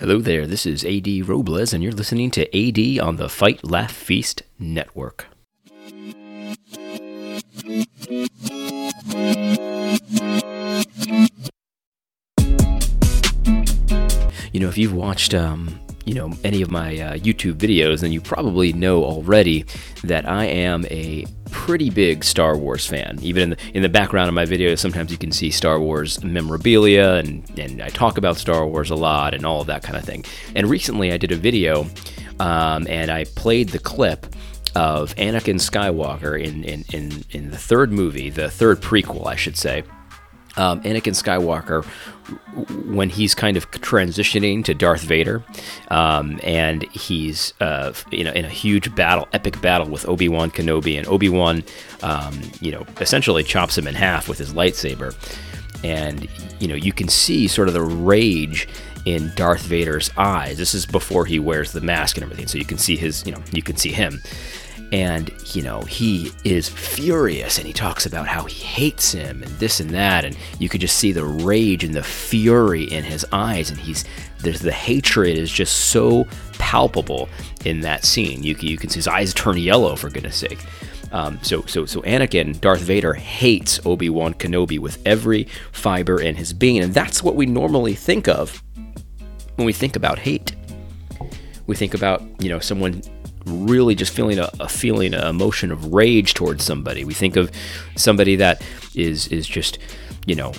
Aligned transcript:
Hello 0.00 0.20
there, 0.20 0.46
this 0.46 0.64
is 0.64 0.84
AD 0.84 1.08
Robles, 1.26 1.72
and 1.72 1.82
you're 1.82 1.90
listening 1.90 2.30
to 2.30 2.46
AD 2.56 3.00
on 3.04 3.16
the 3.16 3.28
Fight 3.28 3.64
Laugh 3.64 3.90
Feast 3.90 4.44
Network. 4.56 5.26
You 14.52 14.60
know, 14.60 14.68
if 14.68 14.78
you've 14.78 14.94
watched, 14.94 15.34
um, 15.34 15.80
you 16.04 16.14
know, 16.14 16.32
any 16.44 16.62
of 16.62 16.70
my 16.70 16.96
uh, 16.96 17.14
YouTube 17.16 17.54
videos, 17.54 18.02
then 18.02 18.12
you 18.12 18.20
probably 18.20 18.72
know 18.72 19.02
already 19.02 19.64
that 20.04 20.28
I 20.28 20.44
am 20.44 20.86
a 20.92 21.26
pretty 21.48 21.90
big 21.90 22.24
Star 22.24 22.56
Wars 22.56 22.86
fan. 22.86 23.18
Even 23.22 23.42
in 23.42 23.50
the, 23.50 23.56
in 23.74 23.82
the 23.82 23.88
background 23.88 24.28
of 24.28 24.34
my 24.34 24.44
videos, 24.44 24.78
sometimes 24.78 25.10
you 25.10 25.18
can 25.18 25.32
see 25.32 25.50
Star 25.50 25.80
Wars 25.80 26.22
memorabilia, 26.22 27.14
and, 27.14 27.48
and 27.58 27.82
I 27.82 27.88
talk 27.88 28.18
about 28.18 28.36
Star 28.36 28.66
Wars 28.66 28.90
a 28.90 28.94
lot 28.94 29.34
and 29.34 29.44
all 29.44 29.60
of 29.60 29.66
that 29.66 29.82
kind 29.82 29.96
of 29.96 30.04
thing. 30.04 30.24
And 30.54 30.68
recently 30.68 31.12
I 31.12 31.16
did 31.16 31.32
a 31.32 31.36
video 31.36 31.86
um, 32.40 32.86
and 32.88 33.10
I 33.10 33.24
played 33.24 33.70
the 33.70 33.78
clip 33.78 34.26
of 34.74 35.14
Anakin 35.16 35.56
Skywalker 35.56 36.40
in, 36.40 36.62
in, 36.64 36.84
in, 36.92 37.24
in 37.30 37.50
the 37.50 37.58
third 37.58 37.90
movie, 37.90 38.30
the 38.30 38.50
third 38.50 38.80
prequel, 38.80 39.26
I 39.26 39.36
should 39.36 39.56
say 39.56 39.82
um, 40.58 40.82
Anakin 40.82 41.14
Skywalker 41.14 41.84
when 42.92 43.08
he's 43.08 43.34
kind 43.34 43.56
of 43.56 43.70
transitioning 43.70 44.62
to 44.64 44.74
Darth 44.74 45.02
Vader, 45.02 45.42
um, 45.90 46.38
and 46.42 46.82
he's 46.92 47.54
uh, 47.60 47.92
you 48.10 48.24
know 48.24 48.32
in 48.32 48.44
a 48.44 48.50
huge 48.50 48.94
battle, 48.94 49.28
epic 49.32 49.60
battle 49.62 49.88
with 49.88 50.06
Obi 50.08 50.28
Wan 50.28 50.50
Kenobi, 50.50 50.98
and 50.98 51.06
Obi 51.06 51.28
Wan, 51.28 51.64
um, 52.02 52.38
you 52.60 52.70
know, 52.70 52.84
essentially 53.00 53.42
chops 53.42 53.78
him 53.78 53.86
in 53.86 53.94
half 53.94 54.28
with 54.28 54.38
his 54.38 54.52
lightsaber, 54.52 55.14
and 55.82 56.28
you 56.60 56.68
know 56.68 56.74
you 56.74 56.92
can 56.92 57.08
see 57.08 57.48
sort 57.48 57.68
of 57.68 57.74
the 57.74 57.82
rage 57.82 58.68
in 59.06 59.32
Darth 59.36 59.62
Vader's 59.62 60.10
eyes. 60.18 60.58
This 60.58 60.74
is 60.74 60.84
before 60.84 61.24
he 61.24 61.38
wears 61.38 61.72
the 61.72 61.80
mask 61.80 62.16
and 62.16 62.24
everything, 62.24 62.48
so 62.48 62.58
you 62.58 62.64
can 62.64 62.78
see 62.78 62.96
his, 62.96 63.24
you 63.24 63.32
know, 63.32 63.42
you 63.52 63.62
can 63.62 63.76
see 63.76 63.90
him 63.90 64.20
and 64.92 65.30
you 65.54 65.62
know 65.62 65.82
he 65.82 66.32
is 66.44 66.68
furious 66.68 67.58
and 67.58 67.66
he 67.66 67.72
talks 67.72 68.06
about 68.06 68.26
how 68.26 68.44
he 68.44 68.62
hates 68.62 69.12
him 69.12 69.42
and 69.42 69.52
this 69.58 69.80
and 69.80 69.90
that. 69.90 70.24
And 70.24 70.36
you 70.58 70.68
could 70.68 70.80
just 70.80 70.96
see 70.96 71.12
the 71.12 71.24
rage 71.24 71.84
and 71.84 71.94
the 71.94 72.02
fury 72.02 72.84
in 72.84 73.04
his 73.04 73.26
eyes. 73.32 73.70
And 73.70 73.78
he's 73.78 74.04
there's 74.40 74.60
the 74.60 74.72
hatred 74.72 75.36
is 75.36 75.50
just 75.50 75.90
so 75.90 76.26
palpable 76.58 77.28
in 77.64 77.80
that 77.80 78.04
scene. 78.04 78.42
You, 78.42 78.56
you 78.60 78.78
can 78.78 78.88
see 78.88 78.98
his 78.98 79.08
eyes 79.08 79.34
turn 79.34 79.58
yellow 79.58 79.96
for 79.96 80.08
goodness 80.10 80.36
sake. 80.36 80.64
Um, 81.12 81.38
so 81.42 81.62
so 81.66 81.86
so 81.86 82.00
Anakin 82.02 82.60
Darth 82.60 82.80
Vader 82.80 83.14
hates 83.14 83.80
Obi-Wan 83.84 84.34
Kenobi 84.34 84.78
with 84.78 84.98
every 85.06 85.44
fiber 85.72 86.20
in 86.20 86.34
his 86.36 86.52
being. 86.52 86.82
And 86.82 86.94
that's 86.94 87.22
what 87.22 87.34
we 87.34 87.46
normally 87.46 87.94
think 87.94 88.28
of 88.28 88.62
when 89.56 89.66
we 89.66 89.72
think 89.72 89.96
about 89.96 90.18
hate. 90.18 90.54
We 91.66 91.76
think 91.76 91.92
about 91.92 92.22
you 92.40 92.48
know 92.48 92.58
someone 92.58 93.02
really 93.48 93.94
just 93.94 94.12
feeling 94.12 94.38
a, 94.38 94.50
a 94.60 94.68
feeling, 94.68 95.14
an 95.14 95.26
emotion 95.26 95.72
of 95.72 95.92
rage 95.92 96.34
towards 96.34 96.64
somebody. 96.64 97.04
We 97.04 97.14
think 97.14 97.36
of 97.36 97.50
somebody 97.96 98.36
that 98.36 98.62
is 98.94 99.28
is 99.28 99.46
just, 99.46 99.78
you 100.26 100.34
know, 100.34 100.52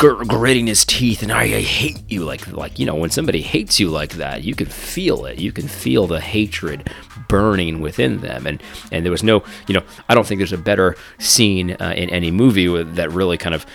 gritting 0.00 0.66
his 0.66 0.86
teeth 0.86 1.22
and 1.22 1.30
I, 1.30 1.42
I 1.42 1.60
hate 1.60 2.02
you 2.10 2.24
like 2.24 2.50
like 2.52 2.78
you 2.78 2.86
know 2.86 2.94
when 2.94 3.10
somebody 3.10 3.42
hates 3.42 3.78
you 3.78 3.90
like 3.90 4.14
that 4.14 4.44
you 4.44 4.54
can 4.54 4.66
feel 4.66 5.26
it. 5.26 5.38
You 5.38 5.52
can 5.52 5.68
feel 5.68 6.06
the 6.06 6.20
hatred 6.20 6.88
burning 7.28 7.82
within 7.82 8.20
them. 8.20 8.46
And 8.46 8.62
and 8.90 9.04
there 9.04 9.12
was 9.12 9.22
no 9.22 9.44
you 9.66 9.74
know 9.74 9.82
I 10.08 10.14
don't 10.14 10.26
think 10.26 10.38
there's 10.38 10.54
a 10.54 10.58
better 10.58 10.96
scene 11.18 11.72
uh, 11.72 11.92
in 11.94 12.08
any 12.08 12.30
movie 12.30 12.82
that 12.82 13.12
really 13.12 13.36
kind 13.36 13.54
of 13.54 13.66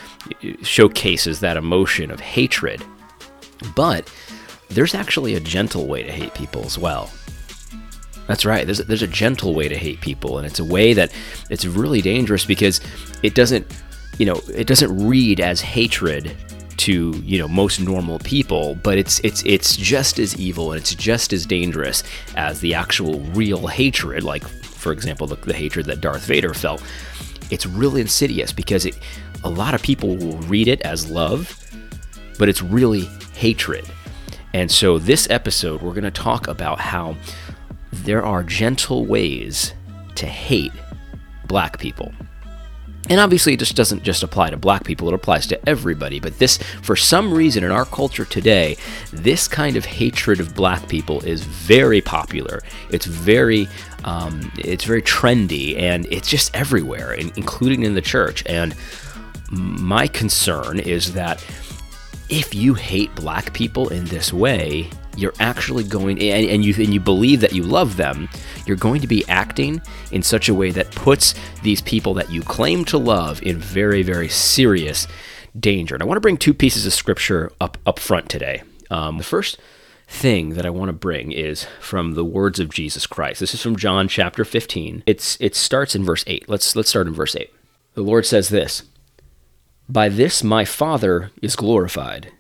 uh, 0.44 0.54
showcases 0.64 1.42
that 1.42 1.58
emotion 1.58 2.10
of 2.10 2.20
hatred. 2.20 2.84
But 3.76 4.12
there's 4.70 4.96
actually 4.96 5.36
a 5.36 5.40
gentle 5.40 5.86
way 5.86 6.02
to 6.02 6.12
hate 6.12 6.34
people 6.34 6.66
as 6.66 6.76
well 6.76 7.12
that's 8.28 8.46
right. 8.46 8.66
There's 8.66 8.80
a, 8.80 8.84
there's 8.84 9.02
a 9.02 9.08
gentle 9.08 9.54
way 9.54 9.68
to 9.68 9.78
hate 9.78 10.02
people, 10.02 10.38
and 10.38 10.48
it's 10.48 10.60
a 10.60 10.66
way 10.66 10.94
that 10.94 11.12
it's 11.50 11.66
really 11.66 12.02
dangerous 12.02 12.46
because 12.46 12.82
it 13.24 13.36
doesn't, 13.36 13.66
you 14.18 14.26
know, 14.26 14.42
it 14.54 14.68
doesn't 14.68 15.08
read 15.08 15.40
as 15.40 15.62
hatred 15.62 16.36
to 16.78 17.14
you 17.24 17.40
know 17.40 17.48
most 17.48 17.80
normal 17.80 18.20
people, 18.20 18.76
but 18.76 18.98
it's 18.98 19.20
it's 19.20 19.44
it's 19.46 19.78
just 19.78 20.20
as 20.20 20.38
evil 20.40 20.72
and 20.72 20.82
it's 20.82 20.94
just 20.96 21.34
as 21.34 21.46
dangerous 21.46 22.04
as 22.36 22.60
the 22.60 22.74
actual 22.74 23.20
real 23.20 23.68
hatred. 23.68 24.24
Like 24.24 24.48
for 24.48 24.92
example, 24.92 25.28
the, 25.28 25.36
the 25.36 25.54
hatred 25.54 25.86
that 25.88 26.02
Darth 26.02 26.26
Vader 26.26 26.54
felt. 26.54 26.84
It's 27.52 27.66
really 27.66 28.02
insidious 28.02 28.52
because 28.52 28.86
it, 28.86 28.98
a 29.44 29.50
lot 29.50 29.76
of 29.76 29.84
people 29.84 30.16
will 30.16 30.38
read 30.40 30.68
it 30.68 30.82
as 30.82 31.10
love, 31.10 31.64
but 32.40 32.50
it's 32.50 32.62
really 32.62 33.06
hatred. 33.34 33.86
And 34.54 34.72
so 34.72 34.98
this 34.98 35.30
episode, 35.30 35.82
we're 35.82 35.92
going 35.92 36.06
to 36.06 36.12
talk 36.12 36.48
about 36.48 36.80
how 36.80 37.16
there 38.04 38.24
are 38.26 38.44
gentle 38.44 39.06
ways 39.06 39.74
to 40.16 40.26
hate 40.26 40.72
black 41.48 41.80
people. 41.80 42.14
And 43.08 43.20
obviously, 43.20 43.54
it 43.54 43.60
just 43.60 43.76
doesn't 43.76 44.02
just 44.02 44.24
apply 44.24 44.50
to 44.50 44.58
black 44.58 44.84
people, 44.84 45.08
it 45.08 45.14
applies 45.14 45.46
to 45.48 45.70
everybody. 45.70 46.20
But 46.20 46.40
this, 46.40 46.58
for 46.82 46.96
some 46.96 47.32
reason, 47.32 47.64
in 47.64 47.72
our 47.72 47.86
culture 47.86 48.26
today, 48.26 48.78
this 49.14 49.48
kind 49.48 49.76
of 49.76 49.86
hatred 49.86 50.40
of 50.40 50.56
black 50.56 50.88
people 50.90 51.22
is 51.22 51.44
very 51.44 52.02
popular. 52.02 52.62
It's 52.90 53.06
very, 53.06 53.68
um, 54.06 54.52
it's 54.58 54.86
very 54.86 55.04
trendy, 55.04 55.80
and 55.80 56.08
it's 56.08 56.28
just 56.28 56.56
everywhere, 56.56 57.14
including 57.14 57.84
in 57.84 57.94
the 57.94 58.02
church. 58.02 58.44
And 58.48 58.76
my 59.52 60.08
concern 60.08 60.80
is 60.80 61.14
that 61.14 61.46
if 62.30 62.56
you 62.56 62.74
hate 62.74 63.14
black 63.14 63.54
people 63.54 63.90
in 63.90 64.06
this 64.06 64.34
way, 64.34 64.90
you're 65.18 65.34
actually 65.40 65.84
going 65.84 66.20
and, 66.20 66.48
and, 66.48 66.66
you 66.66 66.74
and 66.78 66.94
you 66.94 67.00
believe 67.00 67.42
that 67.42 67.54
you 67.54 67.64
love 67.64 67.98
them 67.98 68.28
you're 68.66 68.78
going 68.78 69.02
to 69.02 69.08
be 69.08 69.28
acting 69.28 69.82
in 70.12 70.22
such 70.22 70.50
a 70.50 70.54
way 70.54 70.72
that 70.72 70.92
puts 70.92 71.36
these 71.64 71.82
people 71.82 72.14
that 72.14 72.30
you 72.32 72.42
claim 72.42 72.84
to 72.86 72.98
love 72.98 73.42
in 73.44 73.58
very 73.58 74.02
very 74.02 74.30
serious 74.30 75.08
danger. 75.60 75.96
And 75.96 76.02
i 76.02 76.06
want 76.06 76.18
to 76.18 76.22
bring 76.22 76.38
two 76.38 76.54
pieces 76.54 76.86
of 76.86 76.94
scripture 76.94 77.52
up 77.62 77.78
up 77.86 78.00
front 78.00 78.30
today. 78.30 78.64
Um, 78.92 79.18
the 79.18 79.24
first 79.24 79.60
thing 80.08 80.52
that 80.52 80.66
i 80.66 80.70
want 80.70 80.90
to 80.90 80.94
bring 80.94 81.32
is 81.32 81.66
from 81.80 82.14
the 82.14 82.26
words 82.26 82.60
of 82.60 82.70
jesus 82.70 83.08
christ. 83.08 83.40
This 83.40 83.54
is 83.54 83.62
from 83.62 83.76
john 83.76 84.08
chapter 84.08 84.46
15 84.46 85.04
it's 85.06 85.38
it 85.40 85.56
starts 85.56 85.96
in 85.96 86.04
verse 86.04 86.24
8 86.28 86.48
let's 86.48 86.76
let's 86.76 86.90
start 86.90 87.08
in 87.08 87.14
verse 87.14 87.36
8 87.36 87.52
the 87.96 88.04
lord 88.04 88.26
says 88.26 88.50
this 88.50 88.84
by 89.90 90.10
this 90.10 90.44
my 90.44 90.64
father 90.64 91.32
is 91.42 91.56
glorified 91.56 92.32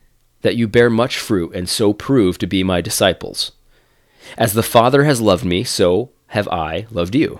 that 0.45 0.55
you 0.55 0.67
bear 0.67 0.91
much 0.91 1.17
fruit 1.17 1.55
and 1.55 1.67
so 1.67 1.91
prove 1.91 2.37
to 2.37 2.45
be 2.45 2.63
my 2.63 2.79
disciples. 2.79 3.51
As 4.37 4.53
the 4.53 4.61
Father 4.61 5.03
has 5.03 5.19
loved 5.19 5.43
me, 5.43 5.63
so 5.63 6.11
have 6.27 6.47
I 6.49 6.85
loved 6.91 7.15
you. 7.15 7.39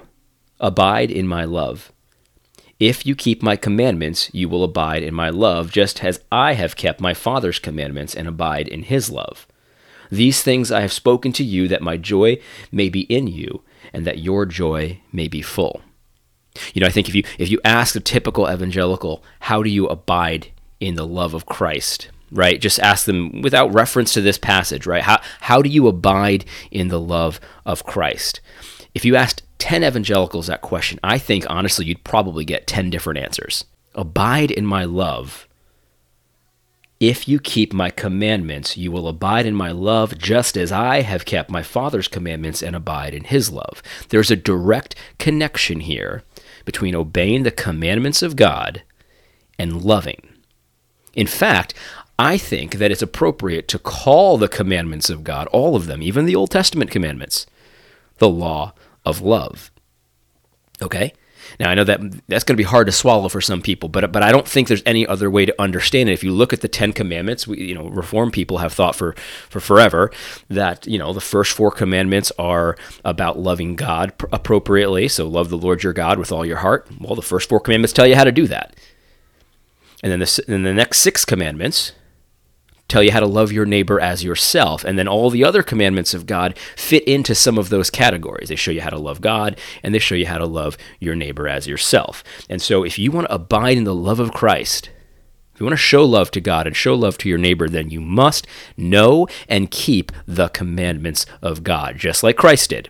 Abide 0.60 1.12
in 1.12 1.28
my 1.28 1.46
love. 1.46 1.92
If 2.80 3.06
you 3.06 3.14
keep 3.14 3.44
my 3.44 3.58
commandments, 3.58 4.32
you 4.34 4.50
will 4.50 4.64
abide 4.64 5.04
in 5.04 5.14
my 5.14 5.30
love, 5.30 5.72
just 5.72 6.04
as 6.04 6.20
I 6.32 6.54
have 6.54 6.76
kept 6.76 7.00
my 7.00 7.14
Father's 7.14 7.60
commandments 7.60 8.16
and 8.16 8.28
abide 8.28 8.68
in 8.68 8.82
his 8.82 9.12
love. 9.12 9.46
These 10.10 10.42
things 10.42 10.72
I 10.72 10.82
have 10.82 10.92
spoken 10.92 11.32
to 11.34 11.44
you, 11.44 11.68
that 11.68 11.84
my 11.84 11.98
joy 11.98 12.40
may 12.72 12.90
be 12.90 13.02
in 13.02 13.28
you, 13.28 13.62
and 13.94 14.04
that 14.08 14.18
your 14.18 14.48
joy 14.48 15.00
may 15.12 15.28
be 15.28 15.44
full. 15.44 15.82
You 16.74 16.82
know, 16.82 16.88
I 16.88 16.92
think 16.92 17.08
if 17.08 17.14
you 17.14 17.24
if 17.38 17.52
you 17.52 17.60
ask 17.64 17.96
a 17.96 18.00
typical 18.00 18.52
evangelical, 18.52 19.24
how 19.42 19.62
do 19.62 19.70
you 19.70 19.86
abide 19.86 20.48
in 20.80 20.96
the 20.96 21.06
love 21.06 21.36
of 21.36 21.46
Christ? 21.46 22.10
Right? 22.36 22.62
Just 22.62 22.80
ask 22.80 23.06
them 23.06 23.42
without 23.42 23.74
reference 23.74 24.14
to 24.14 24.22
this 24.22 24.38
passage, 24.38 24.86
right? 24.86 25.04
How, 25.04 25.22
how 25.42 25.62
do 25.62 25.70
you 25.70 25.88
abide 25.88 26.46
in 26.70 26.90
the 26.90 27.00
love 27.00 27.40
of 27.66 27.86
Christ? 27.86 28.42
If 28.94 29.06
you 29.06 29.16
asked 29.16 29.44
10 29.60 29.84
evangelicals 29.84 30.48
that 30.48 30.62
question, 30.62 31.00
I 31.04 31.18
think 31.18 31.46
honestly 31.50 31.86
you'd 31.86 32.04
probably 32.04 32.46
get 32.46 32.68
10 32.68 32.90
different 32.90 33.20
answers. 33.20 33.66
Abide 33.96 34.52
in 34.52 34.66
my 34.66 34.84
love. 34.84 35.48
If 37.00 37.28
you 37.28 37.40
keep 37.40 37.74
my 37.74 37.90
commandments, 37.90 38.78
you 38.78 38.92
will 38.92 39.08
abide 39.08 39.46
in 39.46 39.54
my 39.54 39.72
love, 39.72 40.18
just 40.18 40.56
as 40.56 40.72
I 40.72 41.02
have 41.02 41.26
kept 41.26 41.50
my 41.50 41.62
Father's 41.62 42.08
commandments 42.08 42.64
and 42.64 42.76
abide 42.76 43.14
in 43.14 43.26
his 43.26 43.52
love. 43.52 43.84
There's 44.10 44.32
a 44.32 44.38
direct 44.38 44.96
connection 45.20 45.82
here 45.82 46.24
between 46.64 46.96
obeying 46.96 47.44
the 47.44 47.52
commandments 47.52 48.22
of 48.22 48.38
God 48.38 48.84
and 49.60 49.82
loving. 49.82 50.36
In 51.16 51.28
fact, 51.28 51.74
I 52.18 52.38
think 52.38 52.76
that 52.76 52.92
it's 52.92 53.02
appropriate 53.02 53.68
to 53.70 53.80
call 53.80 54.38
the 54.38 54.48
commandments 54.48 55.10
of 55.10 55.24
God, 55.24 55.48
all 55.48 55.76
of 55.76 55.86
them, 55.86 56.02
even 56.02 56.26
the 56.26 56.36
Old 56.36 56.52
Testament 56.52 56.90
commandments, 56.90 57.46
the 58.18 58.30
law 58.30 58.74
of 59.06 59.22
love. 59.22 59.70
Okay? 60.82 61.14
Now 61.60 61.70
I 61.70 61.76
know 61.76 61.84
that 61.84 62.00
that's 62.28 62.44
going 62.44 62.56
to 62.56 62.62
be 62.62 62.64
hard 62.64 62.88
to 62.88 62.92
swallow 62.92 63.30
for 63.30 63.42
some 63.42 63.62
people, 63.62 63.88
but 63.90 64.12
but 64.12 64.24
I 64.24 64.32
don't 64.32 64.48
think 64.48 64.68
there's 64.68 64.84
any 64.86 65.06
other 65.06 65.30
way 65.30 65.46
to 65.46 65.62
understand 65.62 66.10
it. 66.10 66.14
If 66.14 66.24
you 66.24 66.32
look 66.32 66.54
at 66.54 66.62
the 66.62 66.68
Ten 66.68 66.92
Commandments, 66.92 67.48
we, 67.48 67.62
you 67.62 67.76
know, 67.76 67.88
Reform 67.88 68.32
people 68.32 68.58
have 68.58 68.74
thought 68.74 68.96
for 68.96 69.14
for 69.50 69.60
forever 69.60 70.12
that 70.50 70.86
you 70.88 70.98
know 70.98 71.14
the 71.14 71.22
first 71.22 71.54
four 71.54 71.72
commandments 71.72 72.32
are 72.38 72.78
about 73.04 73.40
loving 73.40 73.76
God 73.76 74.14
appropriately. 74.32 75.08
So 75.08 75.28
love 75.28 75.50
the 75.50 75.58
Lord 75.58 75.84
your 75.84 75.94
God 75.94 76.20
with 76.20 76.32
all 76.32 76.46
your 76.46 76.58
heart. 76.58 76.88
Well, 77.00 77.16
the 77.16 77.22
first 77.22 77.50
four 77.50 77.60
commandments 77.60 77.94
tell 77.94 78.08
you 78.08 78.16
how 78.16 78.24
to 78.24 78.32
do 78.32 78.48
that, 78.48 78.76
and 80.02 80.12
then 80.12 80.20
the 80.20 80.44
and 80.48 80.66
the 80.66 80.74
next 80.74 81.00
six 81.00 81.26
commandments 81.26 81.92
tell 82.88 83.02
you 83.02 83.12
how 83.12 83.20
to 83.20 83.26
love 83.26 83.52
your 83.52 83.66
neighbor 83.66 84.00
as 84.00 84.24
yourself. 84.24 84.84
And 84.84 84.98
then 84.98 85.08
all 85.08 85.30
the 85.30 85.44
other 85.44 85.64
commandments 85.64 86.14
of 86.14 86.26
God 86.26 86.58
fit 86.76 87.04
into 87.04 87.34
some 87.34 87.58
of 87.58 87.70
those 87.70 87.90
categories. 87.90 88.50
They 88.50 88.56
show 88.56 88.72
you 88.72 88.82
how 88.82 88.92
to 88.92 89.00
love 89.00 89.22
God 89.22 89.60
and 89.82 89.94
they 89.94 90.00
show 90.00 90.16
you 90.16 90.28
how 90.28 90.38
to 90.38 90.46
love 90.46 90.78
your 91.00 91.16
neighbor 91.16 91.48
as 91.48 91.68
yourself. 91.68 92.24
And 92.50 92.62
so 92.62 92.84
if 92.84 93.00
you 93.00 93.12
want 93.12 93.28
to 93.28 93.34
abide 93.34 93.78
in 93.78 93.86
the 93.86 93.96
love 93.96 94.20
of 94.20 94.34
Christ, 94.34 94.90
if 95.56 95.62
you 95.62 95.66
want 95.66 95.74
to 95.74 95.78
show 95.78 96.04
love 96.04 96.32
to 96.32 96.42
God 96.42 96.68
and 96.68 96.76
show 96.76 96.94
love 96.96 97.18
to 97.20 97.30
your 97.30 97.38
neighbor, 97.38 97.70
then 97.70 97.90
you 97.90 98.02
must 98.02 98.46
know 98.76 99.26
and 99.48 99.72
keep 99.72 100.12
the 100.28 100.50
commandments 100.50 101.26
of 101.42 101.64
God, 101.64 101.98
just 101.98 102.24
like 102.24 102.36
Christ 102.36 102.72
did. 102.72 102.90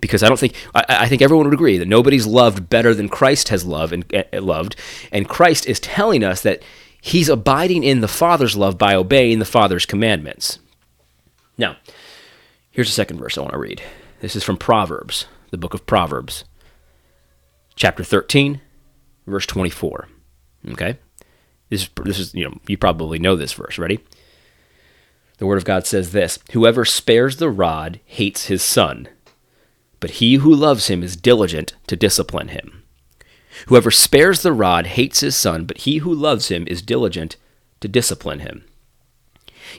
Because 0.00 0.24
I 0.24 0.28
don't 0.28 0.38
think 0.38 0.54
I, 0.74 0.84
I 0.88 1.08
think 1.08 1.22
everyone 1.22 1.46
would 1.46 1.54
agree 1.54 1.78
that 1.78 1.86
nobody's 1.86 2.26
loved 2.26 2.68
better 2.68 2.92
than 2.92 3.08
Christ 3.08 3.50
has 3.50 3.64
loved 3.64 3.92
and 3.92 4.14
uh, 4.14 4.42
loved, 4.42 4.74
and 5.12 5.28
Christ 5.28 5.64
is 5.66 5.78
telling 5.78 6.24
us 6.24 6.42
that 6.42 6.60
he's 7.06 7.28
abiding 7.28 7.84
in 7.84 8.00
the 8.00 8.08
Father's 8.08 8.56
love 8.56 8.76
by 8.76 8.94
obeying 8.94 9.38
the 9.38 9.44
Father's 9.44 9.86
commandments. 9.86 10.58
Now, 11.56 11.76
here's 12.72 12.88
the 12.88 12.94
second 12.94 13.18
verse 13.18 13.38
I 13.38 13.42
want 13.42 13.52
to 13.52 13.58
read. 13.58 13.80
This 14.20 14.34
is 14.34 14.42
from 14.42 14.56
Proverbs, 14.56 15.26
the 15.50 15.56
book 15.56 15.72
of 15.72 15.86
Proverbs, 15.86 16.44
chapter 17.76 18.02
13, 18.02 18.60
verse 19.24 19.46
24. 19.46 20.08
Okay? 20.72 20.98
This, 21.68 21.88
this 22.02 22.18
is, 22.18 22.34
you 22.34 22.44
know, 22.44 22.58
you 22.66 22.76
probably 22.76 23.20
know 23.20 23.36
this 23.36 23.52
verse. 23.52 23.78
Ready? 23.78 24.00
The 25.38 25.46
Word 25.46 25.58
of 25.58 25.64
God 25.64 25.86
says 25.86 26.10
this 26.10 26.40
Whoever 26.52 26.84
spares 26.84 27.36
the 27.36 27.50
rod 27.50 28.00
hates 28.04 28.46
his 28.46 28.62
son, 28.62 29.08
but 30.00 30.10
he 30.10 30.34
who 30.36 30.52
loves 30.52 30.88
him 30.88 31.04
is 31.04 31.14
diligent 31.14 31.74
to 31.86 31.94
discipline 31.94 32.48
him. 32.48 32.82
Whoever 33.66 33.90
spares 33.90 34.42
the 34.42 34.52
rod 34.52 34.86
hates 34.86 35.20
his 35.20 35.36
son, 35.36 35.64
but 35.64 35.78
he 35.78 35.98
who 35.98 36.12
loves 36.12 36.48
him 36.48 36.66
is 36.68 36.82
diligent 36.82 37.36
to 37.80 37.88
discipline 37.88 38.40
him. 38.40 38.64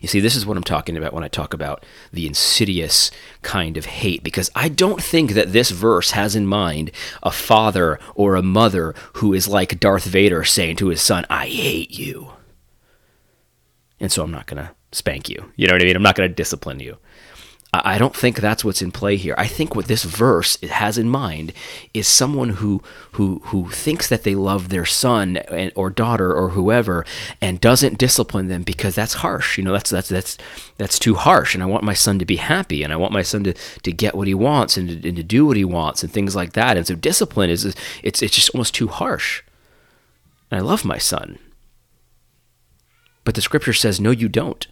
You 0.01 0.07
see, 0.07 0.19
this 0.19 0.35
is 0.35 0.45
what 0.45 0.57
I'm 0.57 0.63
talking 0.63 0.97
about 0.97 1.13
when 1.13 1.23
I 1.23 1.29
talk 1.29 1.53
about 1.53 1.85
the 2.11 2.27
insidious 2.27 3.09
kind 3.41 3.77
of 3.77 3.85
hate, 3.85 4.23
because 4.23 4.51
I 4.55 4.69
don't 4.69 5.01
think 5.01 5.31
that 5.31 5.53
this 5.53 5.71
verse 5.71 6.11
has 6.11 6.35
in 6.35 6.45
mind 6.45 6.91
a 7.23 7.31
father 7.31 7.99
or 8.13 8.35
a 8.35 8.43
mother 8.43 8.93
who 9.13 9.33
is 9.33 9.47
like 9.47 9.79
Darth 9.79 10.05
Vader 10.05 10.43
saying 10.43 10.75
to 10.77 10.89
his 10.89 11.01
son, 11.01 11.25
I 11.29 11.47
hate 11.47 11.97
you. 11.97 12.31
And 13.99 14.11
so 14.11 14.23
I'm 14.23 14.31
not 14.31 14.45
going 14.45 14.63
to 14.63 14.71
spank 14.91 15.29
you. 15.29 15.51
You 15.55 15.67
know 15.67 15.73
what 15.73 15.81
I 15.81 15.85
mean? 15.85 15.95
I'm 15.95 16.03
not 16.03 16.15
going 16.15 16.29
to 16.29 16.35
discipline 16.35 16.79
you. 16.79 16.97
I 17.73 17.97
don't 17.97 18.15
think 18.15 18.37
that's 18.37 18.63
what's 18.63 18.81
in 18.81 18.93
play 18.93 19.17
here. 19.17 19.35
I 19.37 19.45
think 19.45 19.75
what 19.75 19.87
this 19.87 20.03
verse 20.03 20.59
has 20.61 20.97
in 20.97 21.09
mind 21.09 21.51
is 21.93 22.07
someone 22.07 22.49
who 22.49 22.81
who 23.13 23.41
who 23.45 23.69
thinks 23.69 24.07
that 24.07 24.23
they 24.23 24.35
love 24.35 24.69
their 24.69 24.85
son 24.85 25.39
or 25.75 25.89
daughter 25.89 26.33
or 26.33 26.49
whoever 26.49 27.05
and 27.41 27.59
doesn't 27.59 27.97
discipline 27.97 28.47
them 28.47 28.63
because 28.63 28.95
that's 28.95 29.15
harsh. 29.15 29.57
You 29.57 29.65
know, 29.65 29.73
that's 29.73 29.89
that's 29.89 30.07
that's 30.07 30.37
that's 30.77 30.97
too 30.97 31.15
harsh. 31.15 31.53
And 31.53 31.61
I 31.61 31.65
want 31.65 31.83
my 31.83 31.93
son 31.93 32.19
to 32.19 32.25
be 32.25 32.37
happy, 32.37 32.83
and 32.83 32.93
I 32.93 32.95
want 32.95 33.11
my 33.11 33.21
son 33.21 33.43
to, 33.43 33.53
to 33.53 33.91
get 33.91 34.15
what 34.15 34.27
he 34.27 34.33
wants 34.33 34.77
and 34.77 35.01
to, 35.01 35.07
and 35.09 35.17
to 35.17 35.23
do 35.23 35.45
what 35.45 35.57
he 35.57 35.65
wants 35.65 36.03
and 36.03 36.11
things 36.11 36.37
like 36.37 36.53
that. 36.53 36.77
And 36.77 36.87
so 36.87 36.95
discipline 36.95 37.49
is 37.49 37.65
it's 38.01 38.21
it's 38.21 38.35
just 38.35 38.49
almost 38.51 38.75
too 38.75 38.87
harsh. 38.87 39.43
And 40.49 40.57
I 40.57 40.63
love 40.63 40.85
my 40.85 40.97
son, 40.97 41.37
but 43.25 43.35
the 43.35 43.41
scripture 43.41 43.73
says 43.73 43.99
no, 43.99 44.11
you 44.11 44.29
don't 44.29 44.67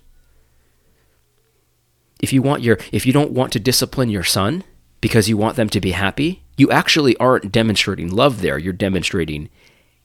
if 2.25 2.33
you 2.33 2.41
want 2.41 2.63
your 2.63 2.79
if 2.91 3.05
you 3.05 3.13
don't 3.13 3.33
want 3.33 3.53
to 3.53 3.59
discipline 3.59 4.09
your 4.09 4.23
son 4.23 4.63
because 4.99 5.29
you 5.29 5.37
want 5.37 5.57
them 5.57 5.69
to 5.69 5.79
be 5.79 5.91
happy, 5.91 6.41
you 6.57 6.71
actually 6.71 7.15
aren't 7.17 7.51
demonstrating 7.51 8.09
love 8.09 8.41
there, 8.41 8.57
you're 8.57 8.73
demonstrating 8.73 9.47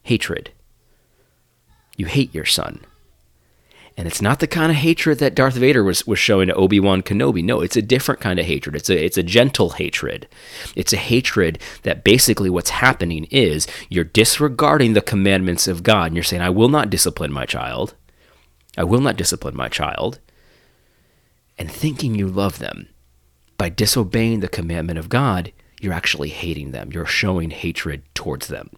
hatred. 0.03 0.51
You 1.97 2.05
hate 2.05 2.35
your 2.35 2.45
son. 2.45 2.81
And 3.97 4.07
it's 4.07 4.21
not 4.21 4.39
the 4.39 4.47
kind 4.47 4.71
of 4.71 4.77
hatred 4.77 5.19
that 5.19 5.35
Darth 5.35 5.55
Vader 5.55 5.83
was, 5.83 6.07
was 6.07 6.19
showing 6.19 6.49
to 6.49 6.55
Obi-Wan 6.55 7.03
Kenobi. 7.03 7.43
No, 7.43 7.63
it's 7.63 7.77
a 7.77 7.83
different 7.83 8.21
kind 8.21 8.39
of 8.39 8.45
hatred. 8.45 8.77
It's 8.77 8.91
a 8.91 9.03
it's 9.03 9.19
a 9.19 9.23
gentle 9.23 9.71
hatred. 9.71 10.29
It's 10.77 10.93
a 10.93 10.99
hatred 10.99 11.59
that 11.85 12.05
basically 12.05 12.51
what's 12.51 12.71
happening 12.85 13.25
is 13.31 13.67
you're 13.89 14.05
disregarding 14.05 14.93
the 14.93 15.09
commandments 15.13 15.67
of 15.67 15.83
God 15.83 16.09
and 16.09 16.17
you're 16.17 16.23
saying, 16.23 16.43
I 16.43 16.51
will 16.51 16.69
not 16.69 16.91
discipline 16.91 17.33
my 17.33 17.47
child. 17.47 17.95
I 18.77 18.85
will 18.85 19.01
not 19.01 19.17
discipline 19.17 19.57
my 19.57 19.71
child 19.71 20.21
and 21.61 21.71
thinking 21.71 22.15
you 22.15 22.27
love 22.27 22.59
them. 22.59 22.89
By 23.59 23.69
disobeying 23.69 24.41
the 24.41 24.49
commandment 24.49 24.99
of 24.99 25.11
God, 25.11 25.53
you're 25.79 25.93
actually 25.93 26.31
hating 26.31 26.73
them. 26.73 26.91
You're 26.91 27.05
showing 27.05 27.51
hatred 27.51 28.03
towards 28.15 28.49
them. 28.49 28.71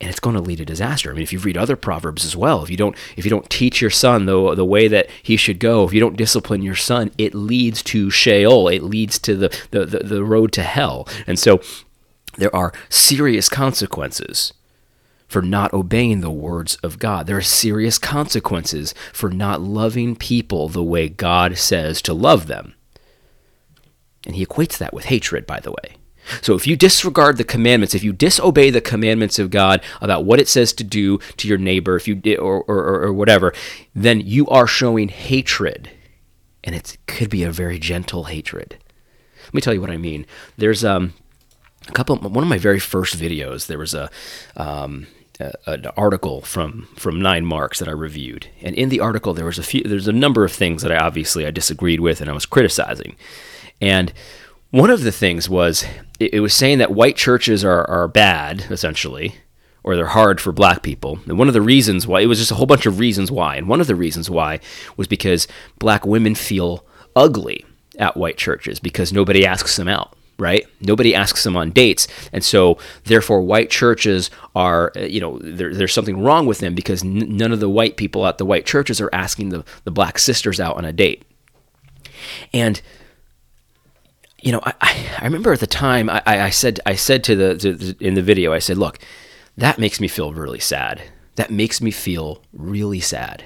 And 0.00 0.08
it's 0.08 0.18
going 0.18 0.34
to 0.34 0.40
lead 0.40 0.56
to 0.56 0.64
disaster. 0.64 1.10
I 1.10 1.12
mean, 1.12 1.22
if 1.22 1.30
you 1.30 1.38
read 1.38 1.58
other 1.58 1.76
proverbs 1.76 2.24
as 2.24 2.34
well, 2.34 2.62
if 2.62 2.70
you 2.70 2.78
don't 2.78 2.96
if 3.18 3.26
you 3.26 3.30
don't 3.30 3.50
teach 3.50 3.82
your 3.82 3.90
son 3.90 4.24
the 4.24 4.54
the 4.54 4.64
way 4.64 4.88
that 4.88 5.10
he 5.22 5.36
should 5.36 5.58
go, 5.60 5.84
if 5.84 5.92
you 5.92 6.00
don't 6.00 6.16
discipline 6.16 6.62
your 6.62 6.74
son, 6.74 7.10
it 7.18 7.34
leads 7.34 7.82
to 7.82 8.10
Sheol. 8.10 8.68
It 8.68 8.82
leads 8.82 9.18
to 9.18 9.36
the 9.36 9.54
the, 9.72 9.84
the, 9.84 9.98
the 9.98 10.24
road 10.24 10.52
to 10.52 10.62
hell. 10.62 11.06
And 11.26 11.38
so 11.38 11.60
there 12.38 12.54
are 12.56 12.72
serious 12.88 13.50
consequences 13.50 14.54
for 15.30 15.40
not 15.40 15.72
obeying 15.72 16.22
the 16.22 16.30
words 16.30 16.74
of 16.82 16.98
God. 16.98 17.28
There 17.28 17.36
are 17.36 17.42
serious 17.42 17.98
consequences 17.98 18.92
for 19.12 19.30
not 19.30 19.60
loving 19.60 20.16
people 20.16 20.68
the 20.68 20.82
way 20.82 21.08
God 21.08 21.56
says 21.56 22.02
to 22.02 22.12
love 22.12 22.48
them. 22.48 22.74
And 24.26 24.34
he 24.34 24.44
equates 24.44 24.76
that 24.78 24.92
with 24.92 25.04
hatred, 25.04 25.46
by 25.46 25.60
the 25.60 25.70
way. 25.70 25.94
So 26.42 26.56
if 26.56 26.66
you 26.66 26.74
disregard 26.74 27.36
the 27.36 27.44
commandments, 27.44 27.94
if 27.94 28.02
you 28.02 28.12
disobey 28.12 28.70
the 28.70 28.80
commandments 28.80 29.38
of 29.38 29.50
God 29.50 29.80
about 30.00 30.24
what 30.24 30.40
it 30.40 30.48
says 30.48 30.72
to 30.74 30.84
do 30.84 31.18
to 31.36 31.46
your 31.46 31.58
neighbor, 31.58 31.94
if 31.94 32.08
you 32.08 32.20
or, 32.36 32.64
or, 32.64 33.04
or 33.04 33.12
whatever, 33.12 33.54
then 33.94 34.20
you 34.20 34.48
are 34.48 34.66
showing 34.66 35.10
hatred, 35.10 35.90
and 36.64 36.74
it 36.74 36.98
could 37.06 37.30
be 37.30 37.44
a 37.44 37.52
very 37.52 37.78
gentle 37.78 38.24
hatred. 38.24 38.78
Let 39.44 39.54
me 39.54 39.60
tell 39.60 39.74
you 39.74 39.80
what 39.80 39.90
I 39.90 39.96
mean. 39.96 40.26
There's 40.58 40.84
um, 40.84 41.14
a 41.86 41.92
couple. 41.92 42.16
One 42.16 42.42
of 42.42 42.50
my 42.50 42.58
very 42.58 42.80
first 42.80 43.16
videos, 43.16 43.68
there 43.68 43.78
was 43.78 43.94
a 43.94 44.10
um, 44.56 45.06
an 45.66 45.86
article 45.96 46.40
from 46.42 46.88
from 46.96 47.20
Nine 47.20 47.46
Marks 47.46 47.78
that 47.78 47.88
I 47.88 47.92
reviewed, 47.92 48.48
and 48.62 48.74
in 48.74 48.88
the 48.88 49.00
article 49.00 49.34
there 49.34 49.44
was 49.44 49.58
a 49.58 49.62
few 49.62 49.82
there's 49.82 50.08
a 50.08 50.12
number 50.12 50.44
of 50.44 50.52
things 50.52 50.82
that 50.82 50.92
I 50.92 50.98
obviously 50.98 51.46
I 51.46 51.50
disagreed 51.50 52.00
with 52.00 52.20
and 52.20 52.28
I 52.28 52.34
was 52.34 52.46
criticizing, 52.46 53.16
and 53.80 54.12
one 54.70 54.90
of 54.90 55.02
the 55.02 55.12
things 55.12 55.48
was 55.48 55.84
it, 56.18 56.34
it 56.34 56.40
was 56.40 56.54
saying 56.54 56.78
that 56.78 56.92
white 56.92 57.16
churches 57.16 57.64
are 57.64 57.88
are 57.88 58.08
bad 58.08 58.66
essentially, 58.70 59.36
or 59.82 59.96
they're 59.96 60.06
hard 60.06 60.40
for 60.40 60.52
black 60.52 60.82
people, 60.82 61.20
and 61.26 61.38
one 61.38 61.48
of 61.48 61.54
the 61.54 61.62
reasons 61.62 62.06
why 62.06 62.20
it 62.20 62.26
was 62.26 62.38
just 62.38 62.52
a 62.52 62.56
whole 62.56 62.66
bunch 62.66 62.86
of 62.86 62.98
reasons 62.98 63.30
why, 63.30 63.56
and 63.56 63.68
one 63.68 63.80
of 63.80 63.86
the 63.86 63.94
reasons 63.94 64.28
why 64.28 64.60
was 64.96 65.06
because 65.06 65.48
black 65.78 66.04
women 66.04 66.34
feel 66.34 66.84
ugly 67.16 67.64
at 67.98 68.16
white 68.16 68.36
churches 68.36 68.78
because 68.78 69.12
nobody 69.12 69.44
asks 69.44 69.76
them 69.76 69.88
out 69.88 70.14
right? 70.40 70.66
Nobody 70.80 71.14
asks 71.14 71.44
them 71.44 71.56
on 71.56 71.70
dates, 71.70 72.08
and 72.32 72.42
so 72.42 72.78
therefore 73.04 73.42
white 73.42 73.70
churches 73.70 74.30
are, 74.54 74.92
uh, 74.96 75.00
you 75.00 75.20
know, 75.20 75.38
there, 75.38 75.74
there's 75.74 75.92
something 75.92 76.22
wrong 76.22 76.46
with 76.46 76.58
them 76.58 76.74
because 76.74 77.04
n- 77.04 77.36
none 77.36 77.52
of 77.52 77.60
the 77.60 77.68
white 77.68 77.96
people 77.96 78.26
at 78.26 78.38
the 78.38 78.46
white 78.46 78.66
churches 78.66 79.00
are 79.00 79.10
asking 79.12 79.50
the, 79.50 79.64
the 79.84 79.90
black 79.90 80.18
sisters 80.18 80.58
out 80.58 80.76
on 80.76 80.84
a 80.84 80.92
date. 80.92 81.24
And 82.52 82.80
you 84.42 84.52
know, 84.52 84.60
I, 84.64 85.06
I 85.20 85.24
remember 85.24 85.52
at 85.52 85.60
the 85.60 85.66
time 85.66 86.08
I, 86.08 86.22
I 86.26 86.50
said 86.50 86.80
I 86.86 86.94
said 86.94 87.22
to 87.24 87.36
the 87.36 87.56
to, 87.58 87.94
in 88.00 88.14
the 88.14 88.22
video 88.22 88.52
I 88.54 88.58
said, 88.58 88.78
look, 88.78 88.98
that 89.56 89.78
makes 89.78 90.00
me 90.00 90.08
feel 90.08 90.32
really 90.32 90.60
sad. 90.60 91.02
That 91.36 91.50
makes 91.50 91.80
me 91.80 91.90
feel 91.90 92.42
really 92.52 93.00
sad 93.00 93.44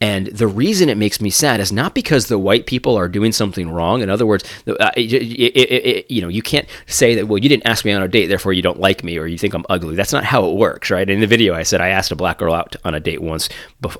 and 0.00 0.28
the 0.28 0.46
reason 0.46 0.88
it 0.88 0.96
makes 0.96 1.20
me 1.20 1.30
sad 1.30 1.58
is 1.58 1.72
not 1.72 1.94
because 1.94 2.26
the 2.26 2.38
white 2.38 2.66
people 2.66 2.96
are 2.96 3.08
doing 3.08 3.32
something 3.32 3.68
wrong. 3.70 4.00
In 4.00 4.10
other 4.10 4.26
words, 4.26 4.44
uh, 4.66 4.90
it, 4.96 5.12
it, 5.12 5.56
it, 5.56 6.10
you 6.10 6.22
know, 6.22 6.28
you 6.28 6.42
can't 6.42 6.68
say 6.86 7.16
that, 7.16 7.26
well, 7.26 7.38
you 7.38 7.48
didn't 7.48 7.66
ask 7.66 7.84
me 7.84 7.92
on 7.92 8.02
a 8.02 8.08
date, 8.08 8.26
therefore 8.26 8.52
you 8.52 8.62
don't 8.62 8.78
like 8.78 9.02
me 9.02 9.18
or 9.18 9.26
you 9.26 9.36
think 9.36 9.54
I'm 9.54 9.64
ugly. 9.68 9.96
That's 9.96 10.12
not 10.12 10.24
how 10.24 10.48
it 10.48 10.54
works, 10.54 10.90
right? 10.90 11.08
In 11.08 11.20
the 11.20 11.26
video, 11.26 11.54
I 11.54 11.64
said 11.64 11.80
I 11.80 11.88
asked 11.88 12.12
a 12.12 12.16
black 12.16 12.38
girl 12.38 12.54
out 12.54 12.76
on 12.84 12.94
a 12.94 13.00
date 13.00 13.22
once 13.22 13.48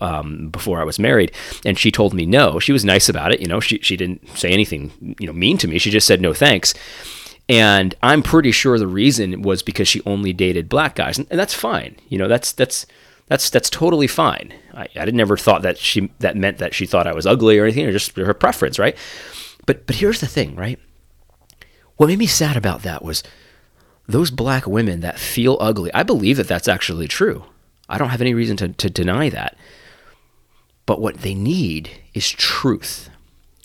um, 0.01 0.51
before 0.51 0.81
I 0.81 0.85
was 0.85 0.99
married, 0.99 1.33
and 1.65 1.77
she 1.77 1.91
told 1.91 2.15
me 2.15 2.27
no. 2.27 2.61
She 2.61 2.73
was 2.73 2.85
nice 2.85 3.09
about 3.09 3.33
it. 3.33 3.41
You 3.41 3.49
know, 3.49 3.59
she, 3.59 3.79
she 3.79 3.97
didn't 3.97 4.29
say 4.37 4.51
anything, 4.51 5.17
you 5.19 5.27
know, 5.27 5.33
mean 5.33 5.59
to 5.59 5.69
me. 5.69 5.79
She 5.79 5.91
just 5.91 6.07
said 6.07 6.21
no 6.21 6.33
thanks. 6.33 6.75
And 7.49 7.95
I'm 8.03 8.23
pretty 8.23 8.53
sure 8.53 8.79
the 8.79 8.87
reason 8.87 9.43
was 9.43 9.63
because 9.63 9.89
she 9.89 10.03
only 10.05 10.33
dated 10.35 10.69
black 10.69 10.95
guys. 10.95 11.19
And, 11.19 11.27
and 11.31 11.41
that's 11.41 11.55
fine. 11.55 11.97
You 12.09 12.19
know, 12.19 12.29
that's, 12.29 12.53
that's, 12.53 12.87
that's 13.29 13.51
that's 13.51 13.71
totally 13.71 14.07
fine. 14.07 14.55
I, 14.75 14.89
I 14.97 15.05
never 15.07 15.37
thought 15.37 15.63
that 15.63 15.79
she 15.79 16.11
that 16.19 16.37
meant 16.37 16.59
that 16.59 16.75
she 16.75 16.87
thought 16.87 17.07
I 17.07 17.15
was 17.15 17.27
ugly 17.27 17.59
or 17.59 17.65
anything, 17.65 17.87
or 17.87 17.93
just 17.93 18.17
her 18.17 18.35
preference, 18.35 18.79
right? 18.79 18.97
But 19.67 19.87
but 19.87 19.97
here's 19.97 20.21
the 20.21 20.27
thing, 20.27 20.57
right? 20.57 20.79
What 21.97 22.07
made 22.07 22.19
me 22.19 22.27
sad 22.27 22.57
about 22.57 22.83
that 22.83 23.05
was 23.05 23.23
those 24.07 24.31
black 24.31 24.67
women 24.67 25.01
that 25.01 25.19
feel 25.19 25.59
ugly. 25.61 25.93
I 25.93 26.03
believe 26.03 26.37
that 26.39 26.49
that's 26.49 26.69
actually 26.69 27.09
true. 27.09 27.45
I 27.89 27.99
don't 27.99 28.09
have 28.11 28.21
any 28.21 28.35
reason 28.35 28.57
to, 28.59 28.69
to 28.69 28.91
deny 28.91 29.29
that. 29.29 29.57
But 30.87 31.01
what 31.01 31.19
they 31.19 31.35
need 31.35 31.91
is 32.15 32.31
truth. 32.31 33.11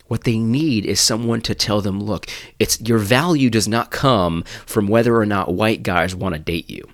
What 0.08 0.26
they 0.26 0.38
need 0.38 0.86
is 0.86 1.00
someone 1.00 1.42
to 1.42 1.56
tell 1.56 1.80
them, 1.80 2.02
look, 2.02 2.26
it's 2.60 2.82
your 2.82 2.98
value 2.98 3.50
does 3.50 3.68
not 3.68 3.92
come 3.92 4.44
from 4.66 4.88
whether 4.88 5.16
or 5.16 5.26
not 5.26 5.54
white 5.54 5.84
guys 5.84 6.14
want 6.14 6.36
to 6.36 6.40
date 6.40 6.70
you 6.70 6.90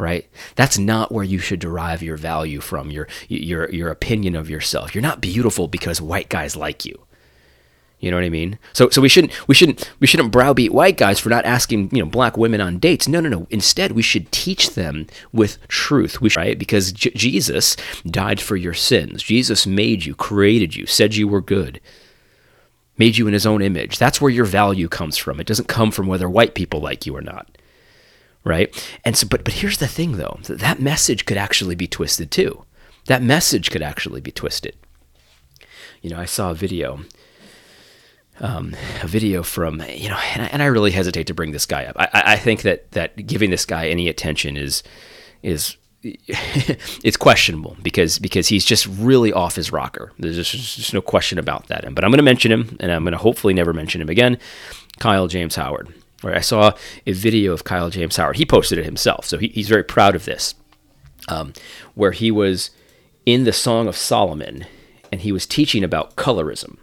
right? 0.00 0.28
That's 0.56 0.78
not 0.78 1.12
where 1.12 1.24
you 1.24 1.38
should 1.38 1.60
derive 1.60 2.02
your 2.02 2.16
value 2.16 2.60
from, 2.60 2.90
your 2.90 3.06
your 3.28 3.70
your 3.70 3.90
opinion 3.90 4.34
of 4.34 4.50
yourself. 4.50 4.94
You're 4.94 5.02
not 5.02 5.20
beautiful 5.20 5.68
because 5.68 6.00
white 6.00 6.28
guys 6.28 6.56
like 6.56 6.84
you. 6.84 7.06
You 8.00 8.10
know 8.10 8.16
what 8.16 8.24
I 8.24 8.30
mean? 8.30 8.58
So 8.72 8.88
so 8.88 9.02
we 9.02 9.10
shouldn't 9.10 9.32
we 9.46 9.54
shouldn't 9.54 9.92
we 10.00 10.06
shouldn't 10.06 10.32
browbeat 10.32 10.72
white 10.72 10.96
guys 10.96 11.20
for 11.20 11.28
not 11.28 11.44
asking 11.44 11.90
you 11.94 12.02
know 12.02 12.08
black 12.08 12.36
women 12.38 12.60
on 12.60 12.78
dates. 12.78 13.06
No 13.06 13.20
no 13.20 13.28
no. 13.28 13.46
Instead, 13.50 13.92
we 13.92 14.02
should 14.02 14.32
teach 14.32 14.70
them 14.74 15.06
with 15.32 15.58
truth. 15.68 16.20
We 16.20 16.30
should, 16.30 16.40
right 16.40 16.58
because 16.58 16.92
J- 16.92 17.12
Jesus 17.14 17.76
died 18.06 18.40
for 18.40 18.56
your 18.56 18.74
sins. 18.74 19.22
Jesus 19.22 19.66
made 19.66 20.06
you, 20.06 20.14
created 20.14 20.74
you, 20.74 20.86
said 20.86 21.14
you 21.14 21.28
were 21.28 21.42
good, 21.42 21.78
made 22.96 23.18
you 23.18 23.26
in 23.26 23.34
His 23.34 23.46
own 23.46 23.60
image. 23.60 23.98
That's 23.98 24.20
where 24.20 24.30
your 24.30 24.46
value 24.46 24.88
comes 24.88 25.18
from. 25.18 25.38
It 25.38 25.46
doesn't 25.46 25.68
come 25.68 25.90
from 25.90 26.06
whether 26.06 26.28
white 26.28 26.54
people 26.54 26.80
like 26.80 27.04
you 27.04 27.14
or 27.14 27.22
not 27.22 27.50
right? 28.44 28.74
And 29.04 29.16
so, 29.16 29.26
but 29.26 29.44
but 29.44 29.54
here's 29.54 29.78
the 29.78 29.86
thing, 29.86 30.12
though, 30.12 30.38
that 30.44 30.80
message 30.80 31.26
could 31.26 31.36
actually 31.36 31.74
be 31.74 31.86
twisted 31.86 32.30
too. 32.30 32.64
That 33.06 33.22
message 33.22 33.70
could 33.70 33.82
actually 33.82 34.20
be 34.20 34.30
twisted. 34.30 34.76
You 36.02 36.10
know, 36.10 36.18
I 36.18 36.24
saw 36.24 36.50
a 36.50 36.54
video, 36.54 37.00
um, 38.40 38.74
a 39.02 39.06
video 39.06 39.42
from 39.42 39.82
you 39.88 40.08
know, 40.08 40.18
and 40.34 40.42
I, 40.42 40.46
and 40.46 40.62
I, 40.62 40.66
really 40.66 40.90
hesitate 40.90 41.26
to 41.26 41.34
bring 41.34 41.52
this 41.52 41.66
guy 41.66 41.84
up. 41.84 41.96
I, 41.98 42.08
I 42.12 42.36
think 42.36 42.62
that 42.62 42.90
that 42.92 43.26
giving 43.26 43.50
this 43.50 43.66
guy 43.66 43.88
any 43.88 44.08
attention 44.08 44.56
is 44.56 44.82
is 45.42 45.76
it's 46.02 47.18
questionable 47.18 47.76
because 47.82 48.18
because 48.18 48.48
he's 48.48 48.64
just 48.64 48.86
really 48.86 49.32
off 49.32 49.56
his 49.56 49.70
rocker. 49.70 50.12
There's 50.18 50.36
just, 50.36 50.76
just 50.76 50.94
no 50.94 51.02
question 51.02 51.38
about 51.38 51.66
that. 51.68 51.84
And 51.84 51.94
but 51.94 52.04
I'm 52.04 52.10
going 52.10 52.18
to 52.18 52.22
mention 52.22 52.50
him, 52.50 52.76
and 52.80 52.90
I'm 52.90 53.02
going 53.02 53.12
to 53.12 53.18
hopefully 53.18 53.52
never 53.52 53.74
mention 53.74 54.00
him 54.00 54.08
again. 54.08 54.38
Kyle 54.98 55.28
James 55.28 55.56
Howard. 55.56 55.92
Right, 56.22 56.36
I 56.36 56.40
saw 56.40 56.72
a 57.06 57.12
video 57.12 57.52
of 57.52 57.64
Kyle 57.64 57.88
James 57.88 58.16
Howard. 58.16 58.36
He 58.36 58.44
posted 58.44 58.78
it 58.78 58.84
himself, 58.84 59.24
so 59.24 59.38
he, 59.38 59.48
he's 59.48 59.68
very 59.68 59.84
proud 59.84 60.14
of 60.14 60.26
this. 60.26 60.54
Um, 61.28 61.52
where 61.94 62.12
he 62.12 62.30
was 62.30 62.70
in 63.26 63.44
the 63.44 63.52
Song 63.52 63.86
of 63.88 63.96
Solomon, 63.96 64.66
and 65.12 65.20
he 65.20 65.32
was 65.32 65.46
teaching 65.46 65.84
about 65.84 66.16
colorism. 66.16 66.76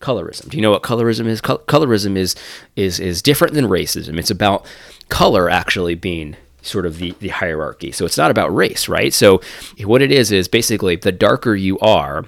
Colorism. 0.00 0.48
Do 0.50 0.56
you 0.56 0.62
know 0.62 0.70
what 0.70 0.82
colorism 0.82 1.26
is? 1.26 1.40
colorism 1.40 2.16
is 2.16 2.34
is 2.76 3.00
is 3.00 3.22
different 3.22 3.54
than 3.54 3.66
racism. 3.66 4.18
It's 4.18 4.30
about 4.30 4.66
color 5.08 5.48
actually 5.48 5.94
being 5.94 6.36
sort 6.62 6.86
of 6.86 6.98
the, 6.98 7.14
the 7.20 7.28
hierarchy. 7.28 7.92
So 7.92 8.04
it's 8.04 8.18
not 8.18 8.30
about 8.30 8.54
race, 8.54 8.88
right? 8.88 9.12
So 9.12 9.40
what 9.82 10.02
it 10.02 10.10
is 10.10 10.32
is 10.32 10.48
basically 10.48 10.96
the 10.96 11.12
darker 11.12 11.54
you 11.54 11.78
are, 11.80 12.24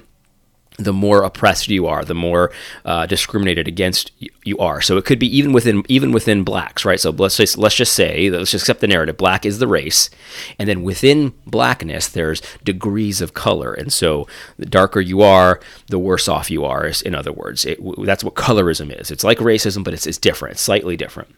the 0.78 0.92
more 0.92 1.22
oppressed 1.22 1.68
you 1.68 1.86
are, 1.86 2.04
the 2.04 2.14
more 2.14 2.52
uh, 2.84 3.06
discriminated 3.06 3.66
against 3.66 4.12
you 4.44 4.58
are. 4.58 4.80
So 4.82 4.96
it 4.96 5.04
could 5.04 5.18
be 5.18 5.36
even 5.36 5.52
within 5.52 5.82
even 5.88 6.12
within 6.12 6.44
blacks, 6.44 6.84
right? 6.84 7.00
So 7.00 7.10
let's 7.10 7.36
just 7.36 7.56
let's 7.56 7.74
just 7.74 7.94
say 7.94 8.28
let's 8.30 8.50
just 8.50 8.64
accept 8.64 8.80
the 8.80 8.86
narrative: 8.86 9.16
black 9.16 9.46
is 9.46 9.58
the 9.58 9.66
race, 9.66 10.10
and 10.58 10.68
then 10.68 10.82
within 10.82 11.32
blackness, 11.46 12.08
there's 12.08 12.42
degrees 12.62 13.20
of 13.20 13.34
color, 13.34 13.72
and 13.72 13.92
so 13.92 14.26
the 14.58 14.66
darker 14.66 15.00
you 15.00 15.22
are, 15.22 15.60
the 15.88 15.98
worse 15.98 16.28
off 16.28 16.50
you 16.50 16.64
are. 16.64 16.90
In 17.04 17.14
other 17.14 17.32
words, 17.32 17.64
it, 17.64 17.78
that's 18.04 18.22
what 18.22 18.34
colorism 18.34 18.92
is. 19.00 19.10
It's 19.10 19.24
like 19.24 19.38
racism, 19.38 19.82
but 19.82 19.94
it's, 19.94 20.06
it's 20.06 20.18
different, 20.18 20.58
slightly 20.58 20.96
different. 20.96 21.34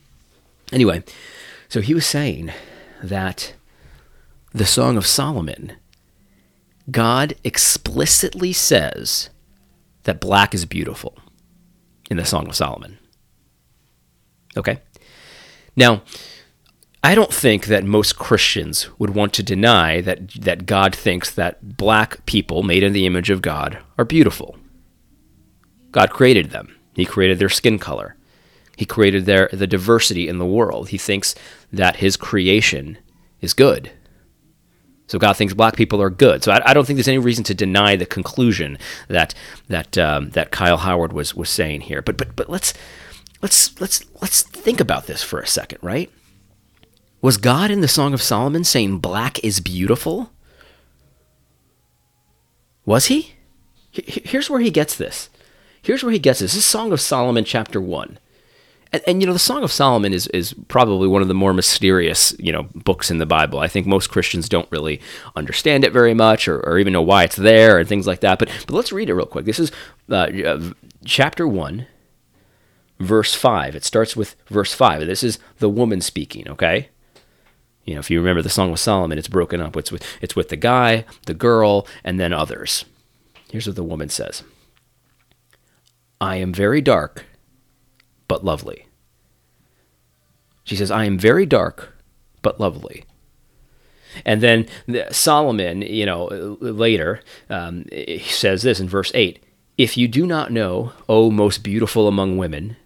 Anyway, 0.73 1.03
so 1.69 1.81
he 1.81 1.95
was 1.95 2.07
saying 2.07 2.53
that 3.03 3.55
the 4.53 4.67
Song 4.67 4.97
of 4.97 5.07
Solomon 5.07 5.73
God 6.91 7.35
explicitly 7.45 8.53
says 8.53 9.31
that 10.05 10.21
black 10.21 10.55
is 10.55 10.65
beautiful 10.65 11.19
in 12.11 12.17
the 12.17 12.25
Song 12.25 12.49
of 12.49 12.57
Solomon. 12.57 12.99
Okay? 14.57 14.81
Now, 15.77 16.03
I 17.03 17.15
don't 17.15 17.33
think 17.33 17.67
that 17.67 17.85
most 17.85 18.19
Christians 18.19 18.89
would 18.99 19.11
want 19.11 19.33
to 19.35 19.43
deny 19.43 20.01
that, 20.01 20.31
that 20.33 20.67
God 20.67 20.95
thinks 20.95 21.31
that 21.31 21.77
black 21.77 22.25
people 22.27 22.63
made 22.63 22.83
in 22.83 22.93
the 22.93 23.07
image 23.07 23.31
of 23.31 23.43
God 23.43 23.79
are 23.97 24.05
beautiful. 24.05 24.57
God 25.93 26.11
created 26.11 26.51
them. 26.51 26.77
He 26.95 27.05
created 27.05 27.39
their 27.39 27.49
skin 27.49 27.79
color. 27.79 28.17
He 28.77 28.85
created 28.85 29.27
their 29.27 29.49
the 29.53 29.67
diversity 29.67 30.29
in 30.29 30.39
the 30.39 30.47
world. 30.47 30.89
He 30.89 30.99
thinks 30.99 31.35
that 31.73 31.97
his 31.97 32.17
creation 32.17 32.99
is 33.41 33.55
good. 33.55 33.91
So 35.09 35.19
God 35.19 35.37
thinks 35.37 35.55
black 35.55 35.75
people 35.75 36.01
are 36.01 36.11
good. 36.11 36.45
So 36.45 36.53
I, 36.53 36.71
I, 36.71 36.75
don't 36.75 36.87
think 36.87 36.99
there's 36.99 37.09
any 37.09 37.19
reason 37.19 37.43
to 37.45 37.55
deny 37.55 37.97
the 37.97 38.07
conclusion 38.07 38.79
that 39.09 39.35
that 39.69 39.99
um, 39.99 40.31
that 40.31 40.53
Kyle 40.53 40.77
Howard 40.77 41.13
was 41.13 41.35
was 41.35 41.51
saying 41.51 41.83
here. 41.83 42.03
But 42.03 42.17
but 42.17 42.37
but 42.37 42.49
let's 42.49 42.75
let's 43.43 43.81
let's 43.81 44.05
let's 44.21 44.43
think 44.43 44.81
about 44.81 45.07
this 45.07 45.23
for 45.23 45.41
a 45.41 45.47
second, 45.47 45.79
right? 45.83 46.11
Was 47.21 47.37
God 47.37 47.71
in 47.71 47.81
the 47.81 47.89
Song 47.89 48.15
of 48.15 48.23
Solomon 48.23 48.63
saying 48.63 48.99
black 48.99 49.43
is 49.43 49.61
beautiful? 49.61 50.31
Was 52.85 53.07
he? 53.07 53.35
Here's 53.91 54.49
where 54.49 54.61
he 54.61 54.71
gets 54.71 54.95
this. 54.95 55.31
Here's 55.83 56.03
where 56.03 56.13
he 56.13 56.19
gets 56.19 56.41
this. 56.41 56.53
This 56.53 56.59
is 56.59 56.65
Song 56.65 56.93
of 56.93 57.01
Solomon, 57.01 57.45
chapter 57.45 57.81
1. 57.81 58.19
And, 58.93 59.03
and, 59.07 59.21
you 59.21 59.27
know, 59.27 59.33
the 59.33 59.39
Song 59.39 59.63
of 59.63 59.73
Solomon 59.73 60.13
is, 60.13 60.27
is 60.29 60.55
probably 60.69 61.09
one 61.09 61.21
of 61.21 61.29
the 61.29 61.35
more 61.35 61.53
mysterious, 61.53 62.35
you 62.39 62.53
know, 62.53 62.69
books 62.75 63.11
in 63.11 63.19
the 63.19 63.27
Bible. 63.27 63.59
I 63.59 63.69
think 63.69 63.87
most 63.87 64.09
Christians 64.09 64.49
don't 64.49 64.71
really 64.71 65.01
understand 65.37 65.85
it 65.85 65.93
very 65.93 66.15
much 66.15 66.49
or, 66.49 66.61
or 66.61 66.79
even 66.79 66.95
know 66.95 67.03
why 67.03 67.25
it's 67.25 67.37
there 67.37 67.79
and 67.79 67.89
things 67.89 68.07
like 68.07 68.21
that. 68.21 68.39
But, 68.39 68.49
but 68.67 68.75
let's 68.75 68.93
read 68.93 69.11
it 69.11 69.15
real 69.15 69.27
quick. 69.27 69.45
This 69.45 69.59
is 69.59 69.73
uh, 70.11 70.15
uh, 70.15 70.73
chapter 71.05 71.47
1, 71.47 71.87
verse 72.99 73.35
5. 73.35 73.77
It 73.77 73.85
starts 73.85 74.17
with 74.17 74.37
verse 74.49 74.73
5. 74.73 75.07
This 75.07 75.23
is 75.23 75.39
the 75.59 75.69
woman 75.69 76.01
speaking, 76.01 76.49
okay? 76.49 76.89
You 77.85 77.95
know, 77.95 78.01
if 78.01 78.11
you 78.11 78.19
remember 78.19 78.43
the 78.43 78.49
Song 78.49 78.71
of 78.71 78.79
Solomon, 78.79 79.19
it's 79.19 79.29
broken 79.29 79.61
up. 79.61 79.77
It's 79.77 79.93
with, 79.93 80.05
it's 80.23 80.37
with 80.37 80.49
the 80.49 80.57
guy, 80.57 81.05
the 81.27 81.35
girl, 81.35 81.87
and 82.05 82.19
then 82.19 82.33
others. 82.33 82.87
Here's 83.51 83.67
what 83.67 83.77
the 83.77 83.85
woman 83.85 84.09
says 84.09 84.45
I 86.21 86.37
am 86.37 86.53
very 86.53 86.81
dark 86.81 87.27
but 88.29 88.45
lovely. 88.45 88.87
She 90.65 90.77
says, 90.77 90.91
I 90.91 91.05
am 91.05 91.19
very 91.19 91.47
dark, 91.47 91.97
but 92.43 92.61
lovely. 92.61 93.05
And 94.25 94.43
then 94.43 94.67
Solomon, 95.11 95.83
you 95.83 96.07
know, 96.07 96.59
later, 96.61 97.21
um, 97.49 97.87
says 98.21 98.63
this 98.63 98.81
in 98.81 98.89
verse 98.89 99.11
8 99.15 99.43
If 99.77 99.97
you 99.97 100.09
do 100.09 100.27
not 100.27 100.53
know, 100.53 100.93
O 101.09 101.31
most 101.31 101.63
beautiful 101.63 102.07
among 102.07 102.37
women, 102.37 102.77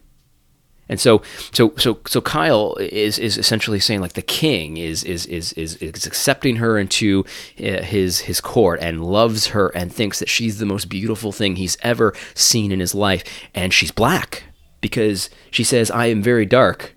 and 0.89 0.99
so, 0.99 1.21
so, 1.51 1.73
so, 1.77 1.99
so 2.07 2.21
Kyle 2.21 2.75
is, 2.75 3.17
is 3.17 3.37
essentially 3.37 3.79
saying 3.79 4.01
like 4.01 4.13
the 4.13 4.21
king 4.21 4.77
is, 4.77 5.03
is, 5.03 5.25
is, 5.25 5.53
is, 5.53 5.77
is 5.77 6.05
accepting 6.05 6.57
her 6.57 6.77
into 6.77 7.25
uh, 7.59 7.81
his, 7.81 8.19
his 8.19 8.41
court 8.41 8.79
and 8.81 9.03
loves 9.03 9.47
her 9.47 9.69
and 9.69 9.93
thinks 9.93 10.19
that 10.19 10.29
she's 10.29 10.59
the 10.59 10.65
most 10.65 10.89
beautiful 10.89 11.31
thing 11.31 11.55
he's 11.55 11.77
ever 11.81 12.13
seen 12.35 12.71
in 12.71 12.79
his 12.79 12.93
life. 12.93 13.23
And 13.55 13.73
she's 13.73 13.91
black 13.91 14.43
because 14.83 15.29
she 15.49 15.63
says, 15.63 15.89
I 15.89 16.07
am 16.07 16.21
very 16.21 16.45
dark, 16.45 16.93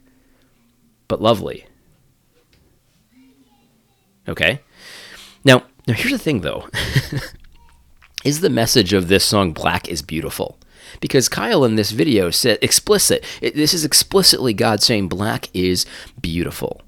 but 1.06 1.22
lovely. 1.22 1.66
Okay? 4.28 4.60
Now, 5.44 5.62
now 5.86 5.94
here's 5.94 6.10
the 6.10 6.18
thing 6.18 6.40
though. 6.40 6.68
is 8.24 8.40
the 8.40 8.50
message 8.50 8.92
of 8.92 9.06
this 9.06 9.24
song 9.24 9.52
Black 9.52 9.88
is 9.88 10.02
Beautiful? 10.02 10.58
Because 11.00 11.28
Kyle 11.28 11.64
in 11.64 11.76
this 11.76 11.92
video 11.92 12.30
said 12.30 12.58
explicit. 12.60 13.24
It, 13.40 13.54
this 13.54 13.72
is 13.72 13.84
explicitly 13.84 14.52
God 14.52 14.82
saying 14.82 15.06
black 15.06 15.48
is 15.54 15.86
beautiful. 16.20 16.82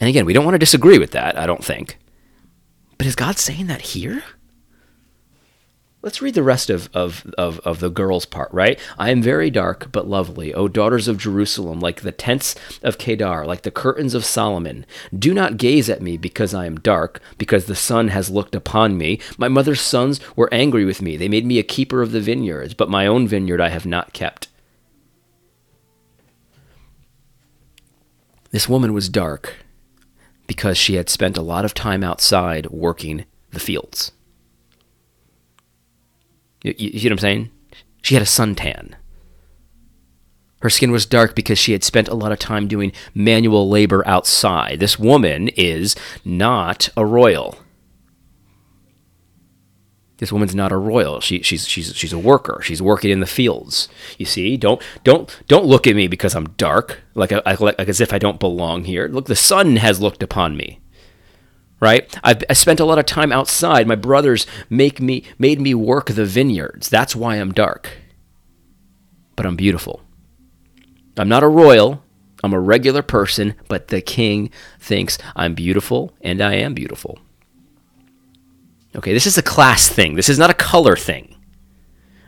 And 0.00 0.08
again, 0.08 0.26
we 0.26 0.34
don't 0.34 0.44
want 0.44 0.54
to 0.54 0.58
disagree 0.58 0.98
with 0.98 1.12
that, 1.12 1.38
I 1.38 1.46
don't 1.46 1.64
think. 1.64 1.96
But 2.98 3.06
is 3.06 3.16
God 3.16 3.38
saying 3.38 3.68
that 3.68 3.80
here? 3.80 4.22
Let's 6.02 6.20
read 6.20 6.34
the 6.34 6.42
rest 6.42 6.68
of, 6.68 6.90
of, 6.92 7.32
of, 7.38 7.60
of, 7.60 7.78
the 7.78 7.88
girl's 7.88 8.26
part, 8.26 8.52
right? 8.52 8.76
I 8.98 9.10
am 9.10 9.22
very 9.22 9.50
dark 9.50 9.92
but 9.92 10.08
lovely, 10.08 10.52
O 10.52 10.66
daughters 10.66 11.06
of 11.06 11.16
Jerusalem, 11.16 11.78
like 11.78 12.00
the 12.00 12.10
tents 12.10 12.56
of 12.82 12.98
Kedar, 12.98 13.46
like 13.46 13.62
the 13.62 13.70
curtains 13.70 14.12
of 14.12 14.24
Solomon. 14.24 14.84
Do 15.16 15.32
not 15.32 15.58
gaze 15.58 15.88
at 15.88 16.02
me 16.02 16.16
because 16.16 16.54
I 16.54 16.66
am 16.66 16.80
dark, 16.80 17.20
because 17.38 17.66
the 17.66 17.76
sun 17.76 18.08
has 18.08 18.30
looked 18.30 18.56
upon 18.56 18.98
me. 18.98 19.20
My 19.38 19.46
mother's 19.46 19.80
sons 19.80 20.18
were 20.36 20.52
angry 20.52 20.84
with 20.84 21.00
me. 21.00 21.16
They 21.16 21.28
made 21.28 21.46
me 21.46 21.60
a 21.60 21.62
keeper 21.62 22.02
of 22.02 22.10
the 22.10 22.20
vineyards, 22.20 22.74
but 22.74 22.90
my 22.90 23.06
own 23.06 23.28
vineyard 23.28 23.60
I 23.60 23.68
have 23.68 23.86
not 23.86 24.12
kept. 24.12 24.48
This 28.50 28.68
woman 28.68 28.92
was 28.92 29.08
dark 29.08 29.54
because 30.48 30.76
she 30.76 30.96
had 30.96 31.08
spent 31.08 31.36
a 31.36 31.42
lot 31.42 31.64
of 31.64 31.74
time 31.74 32.02
outside 32.02 32.66
working 32.66 33.24
the 33.52 33.60
fields. 33.60 34.10
You, 36.62 36.74
you, 36.76 36.98
see 36.98 37.06
what 37.06 37.12
I'm 37.12 37.18
saying? 37.18 37.50
She 38.02 38.14
had 38.14 38.22
a 38.22 38.26
suntan. 38.26 38.94
Her 40.60 40.70
skin 40.70 40.92
was 40.92 41.06
dark 41.06 41.34
because 41.34 41.58
she 41.58 41.72
had 41.72 41.82
spent 41.82 42.08
a 42.08 42.14
lot 42.14 42.30
of 42.30 42.38
time 42.38 42.68
doing 42.68 42.92
manual 43.14 43.68
labor 43.68 44.06
outside. 44.06 44.78
This 44.78 44.98
woman 44.98 45.48
is 45.48 45.96
not 46.24 46.88
a 46.96 47.04
royal. 47.04 47.58
This 50.18 50.30
woman's 50.30 50.54
not 50.54 50.70
a 50.70 50.76
royal. 50.76 51.18
She, 51.18 51.42
she's 51.42 51.66
she's 51.66 51.96
she's 51.96 52.12
a 52.12 52.18
worker. 52.18 52.60
She's 52.62 52.80
working 52.80 53.10
in 53.10 53.18
the 53.18 53.26
fields. 53.26 53.88
You 54.18 54.24
see, 54.24 54.56
don't 54.56 54.80
don't 55.02 55.36
don't 55.48 55.66
look 55.66 55.84
at 55.88 55.96
me 55.96 56.06
because 56.06 56.36
I'm 56.36 56.50
dark, 56.50 57.00
like, 57.16 57.32
I, 57.32 57.54
like 57.54 57.80
as 57.80 58.00
if 58.00 58.12
I 58.12 58.20
don't 58.20 58.38
belong 58.38 58.84
here. 58.84 59.08
Look, 59.08 59.26
the 59.26 59.34
sun 59.34 59.76
has 59.76 60.00
looked 60.00 60.22
upon 60.22 60.56
me. 60.56 60.78
Right? 61.82 62.16
I've 62.22 62.44
I 62.48 62.52
spent 62.52 62.78
a 62.78 62.84
lot 62.84 63.00
of 63.00 63.06
time 63.06 63.32
outside. 63.32 63.88
My 63.88 63.96
brothers 63.96 64.46
make 64.70 65.00
me 65.00 65.24
made 65.36 65.60
me 65.60 65.74
work 65.74 66.06
the 66.06 66.24
vineyards. 66.24 66.88
That's 66.88 67.16
why 67.16 67.34
I'm 67.34 67.50
dark. 67.50 67.90
But 69.34 69.46
I'm 69.46 69.56
beautiful. 69.56 70.00
I'm 71.16 71.28
not 71.28 71.42
a 71.42 71.48
royal. 71.48 72.04
I'm 72.44 72.52
a 72.52 72.60
regular 72.60 73.02
person, 73.02 73.54
but 73.66 73.88
the 73.88 74.00
king 74.00 74.50
thinks 74.78 75.18
I'm 75.34 75.54
beautiful, 75.54 76.14
and 76.20 76.40
I 76.40 76.54
am 76.54 76.72
beautiful. 76.72 77.18
Okay, 78.94 79.12
this 79.12 79.26
is 79.26 79.36
a 79.36 79.42
class 79.42 79.88
thing. 79.88 80.14
This 80.14 80.28
is 80.28 80.38
not 80.38 80.50
a 80.50 80.54
color 80.54 80.94
thing. 80.94 81.31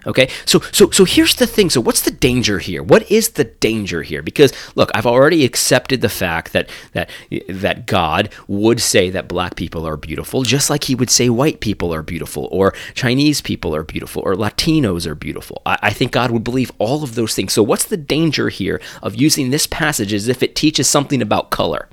Okay, 0.07 0.29
so 0.45 0.61
so 0.73 0.91
so 0.91 1.05
here's 1.05 1.35
the 1.37 1.47
thing. 1.47 1.71
So 1.71 1.81
what's 1.81 2.03
the 2.03 2.11
danger 2.11 2.59
here? 2.59 2.83
What 2.83 3.11
is 3.11 3.31
the 3.31 3.45
danger 3.45 4.03
here? 4.03 4.23
Because 4.23 4.53
look, 4.75 4.91
I've 4.95 5.07
already 5.07 5.45
accepted 5.45 6.01
the 6.01 6.09
fact 6.09 6.53
that 6.53 6.69
that 6.93 7.11
that 7.49 7.87
God 7.87 8.33
would 8.47 8.81
say 8.81 9.11
that 9.11 9.29
black 9.29 9.57
people 9.57 9.87
are 9.87 9.97
beautiful, 9.97 10.43
just 10.43 10.69
like 10.71 10.85
He 10.85 10.95
would 10.95 11.11
say 11.11 11.29
white 11.29 11.61
people 11.61 11.95
are 11.95 12.03
beautiful, 12.03 12.49
or 12.53 12.75
Chinese 12.95 13.41
people 13.41 13.75
are 13.75 13.85
beautiful, 13.85 14.23
or 14.25 14.35
Latinos 14.35 15.07
are 15.07 15.15
beautiful. 15.15 15.63
I, 15.65 15.79
I 15.83 15.91
think 15.91 16.13
God 16.13 16.31
would 16.31 16.45
believe 16.45 16.73
all 16.79 17.03
of 17.03 17.15
those 17.15 17.35
things. 17.35 17.53
So 17.53 17.63
what's 17.63 17.87
the 17.87 17.97
danger 17.97 18.49
here 18.49 18.81
of 19.03 19.15
using 19.15 19.51
this 19.51 19.67
passage 19.67 20.13
as 20.13 20.29
if 20.29 20.43
it 20.43 20.55
teaches 20.55 20.89
something 20.89 21.23
about 21.23 21.51
color? 21.51 21.89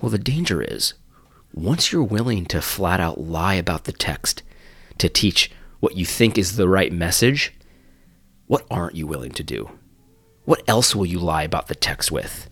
Well, 0.00 0.10
the 0.10 0.18
danger 0.18 0.62
is 0.62 0.94
once 1.52 1.92
you're 1.92 2.02
willing 2.02 2.46
to 2.46 2.62
flat 2.62 3.00
out 3.00 3.20
lie 3.20 3.54
about 3.54 3.84
the 3.84 3.92
text 3.92 4.42
to 4.98 5.08
teach 5.08 5.50
what 5.80 5.96
you 5.96 6.04
think 6.04 6.38
is 6.38 6.56
the 6.56 6.68
right 6.68 6.92
message, 6.92 7.52
what 8.46 8.66
aren't 8.70 8.96
you 8.96 9.06
willing 9.06 9.32
to 9.32 9.42
do? 9.42 9.70
What 10.44 10.62
else 10.68 10.94
will 10.94 11.06
you 11.06 11.18
lie 11.18 11.42
about 11.42 11.68
the 11.68 11.74
text 11.74 12.10
with? 12.10 12.48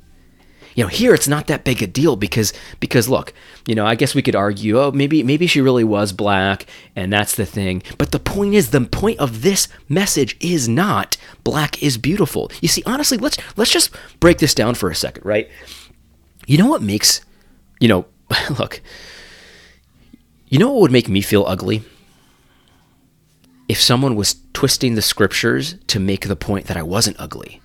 You 0.75 0.85
know, 0.85 0.88
here 0.88 1.12
it's 1.12 1.26
not 1.26 1.49
that 1.49 1.64
big 1.64 1.82
a 1.82 1.88
deal 1.88 2.14
because 2.14 2.52
because 2.78 3.08
look, 3.08 3.32
you 3.66 3.75
know, 3.75 3.85
I 3.85 3.97
guess 3.97 4.14
we 4.14 4.23
could 4.23 4.37
argue, 4.37 4.78
oh, 4.78 4.92
maybe 4.92 5.25
maybe 5.25 5.49
she 5.49 5.61
really 5.61 5.82
was 5.82 6.12
black 6.12 6.66
and 6.94 7.12
that's 7.12 7.35
the 7.35 7.44
thing. 7.44 7.82
But 7.99 8.12
the 8.12 8.20
point 8.20 8.54
is 8.54 8.70
the 8.70 8.82
point 8.82 9.18
of 9.18 9.42
this 9.42 9.66
message 9.88 10.37
is 10.38 10.68
not 10.68 11.16
black 11.42 11.82
is 11.82 11.99
beautiful. 11.99 12.52
You 12.61 12.68
see, 12.68 12.85
honestly, 12.87 13.18
let's 13.18 13.38
let's 13.56 13.73
just 13.73 13.90
break 14.20 14.38
this 14.38 14.54
down 14.54 14.76
for 14.76 14.88
a 14.88 14.94
second, 14.94 15.25
right? 15.25 15.50
You 16.47 16.58
know 16.58 16.68
what 16.68 16.80
makes, 16.80 17.23
you 17.80 17.88
know, 17.88 18.06
look, 18.58 18.80
you 20.47 20.61
know 20.61 20.70
what 20.70 20.82
would 20.82 20.92
make 20.92 21.08
me 21.08 21.23
feel 21.23 21.44
ugly? 21.44 21.82
If 23.69 23.81
someone 23.83 24.17
was 24.17 24.37
twisting 24.55 24.95
the 24.95 25.03
scriptures 25.03 25.75
to 25.89 26.01
make 26.01 26.27
the 26.27 26.37
point 26.37 26.67
that 26.67 26.79
I 26.79 26.83
wasn't 26.83 27.21
ugly 27.21 27.61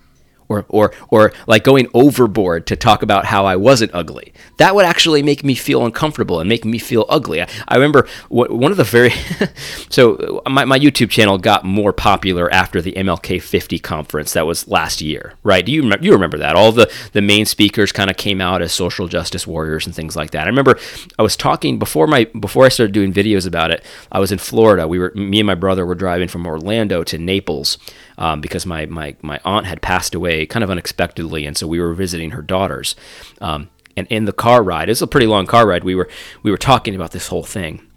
or 0.47 0.65
or 0.69 0.93
or 1.09 1.33
like 1.47 1.63
going 1.63 1.87
overboard 1.93 2.67
to 2.67 2.75
talk 2.75 3.01
about 3.01 3.25
how 3.25 3.45
I 3.45 3.55
wasn't 3.55 3.93
ugly. 3.93 4.33
That 4.57 4.75
would 4.75 4.85
actually 4.85 5.23
make 5.23 5.43
me 5.43 5.55
feel 5.55 5.85
uncomfortable 5.85 6.39
and 6.39 6.49
make 6.49 6.65
me 6.65 6.77
feel 6.77 7.05
ugly. 7.09 7.41
I, 7.41 7.47
I 7.67 7.75
remember 7.75 8.07
one 8.29 8.71
of 8.71 8.77
the 8.77 8.83
very 8.83 9.11
so 9.89 10.41
uh, 10.45 10.49
my, 10.49 10.65
my 10.65 10.79
YouTube 10.79 11.09
channel 11.09 11.37
got 11.37 11.63
more 11.63 11.93
popular 11.93 12.51
after 12.51 12.81
the 12.81 12.93
MLK 12.93 13.41
50 13.41 13.79
conference 13.79 14.33
that 14.33 14.45
was 14.45 14.67
last 14.67 15.01
year, 15.01 15.33
right? 15.43 15.65
Do 15.65 15.71
you 15.71 15.91
you 16.01 16.11
remember 16.11 16.37
that? 16.39 16.55
All 16.55 16.71
the 16.71 16.91
the 17.13 17.21
main 17.21 17.45
speakers 17.45 17.91
kind 17.91 18.09
of 18.09 18.17
came 18.17 18.41
out 18.41 18.61
as 18.61 18.71
social 18.71 19.07
justice 19.07 19.47
warriors 19.47 19.85
and 19.85 19.95
things 19.95 20.15
like 20.15 20.31
that. 20.31 20.45
I 20.45 20.49
remember 20.49 20.77
I 21.17 21.21
was 21.21 21.35
talking 21.35 21.79
before 21.79 22.07
my 22.07 22.25
before 22.25 22.65
I 22.65 22.69
started 22.69 22.93
doing 22.93 23.13
videos 23.13 23.47
about 23.47 23.71
it. 23.71 23.83
I 24.11 24.19
was 24.19 24.31
in 24.31 24.39
Florida. 24.39 24.87
We 24.87 24.99
were 24.99 25.11
me 25.15 25.39
and 25.39 25.47
my 25.47 25.55
brother 25.55 25.85
were 25.85 25.95
driving 25.95 26.27
from 26.27 26.45
Orlando 26.45 27.03
to 27.03 27.17
Naples 27.17 27.77
um, 28.17 28.41
because 28.41 28.65
my, 28.65 28.85
my, 28.85 29.15
my 29.21 29.39
aunt 29.45 29.65
had 29.65 29.81
passed 29.81 30.15
away 30.15 30.45
kind 30.45 30.63
of 30.63 30.69
unexpectedly, 30.69 31.45
and 31.45 31.57
so 31.57 31.67
we 31.67 31.79
were 31.79 31.93
visiting 31.93 32.31
her 32.31 32.41
daughters. 32.41 32.95
Um, 33.41 33.69
and 33.95 34.07
in 34.07 34.25
the 34.25 34.33
car 34.33 34.63
ride, 34.63 34.89
it's 34.89 35.01
a 35.01 35.07
pretty 35.07 35.27
long 35.27 35.45
car 35.45 35.67
ride. 35.67 35.83
We 35.83 35.95
were 35.95 36.09
we 36.41 36.51
were 36.51 36.57
talking 36.57 36.95
about 36.95 37.11
this 37.11 37.27
whole 37.27 37.43
thing. 37.43 37.87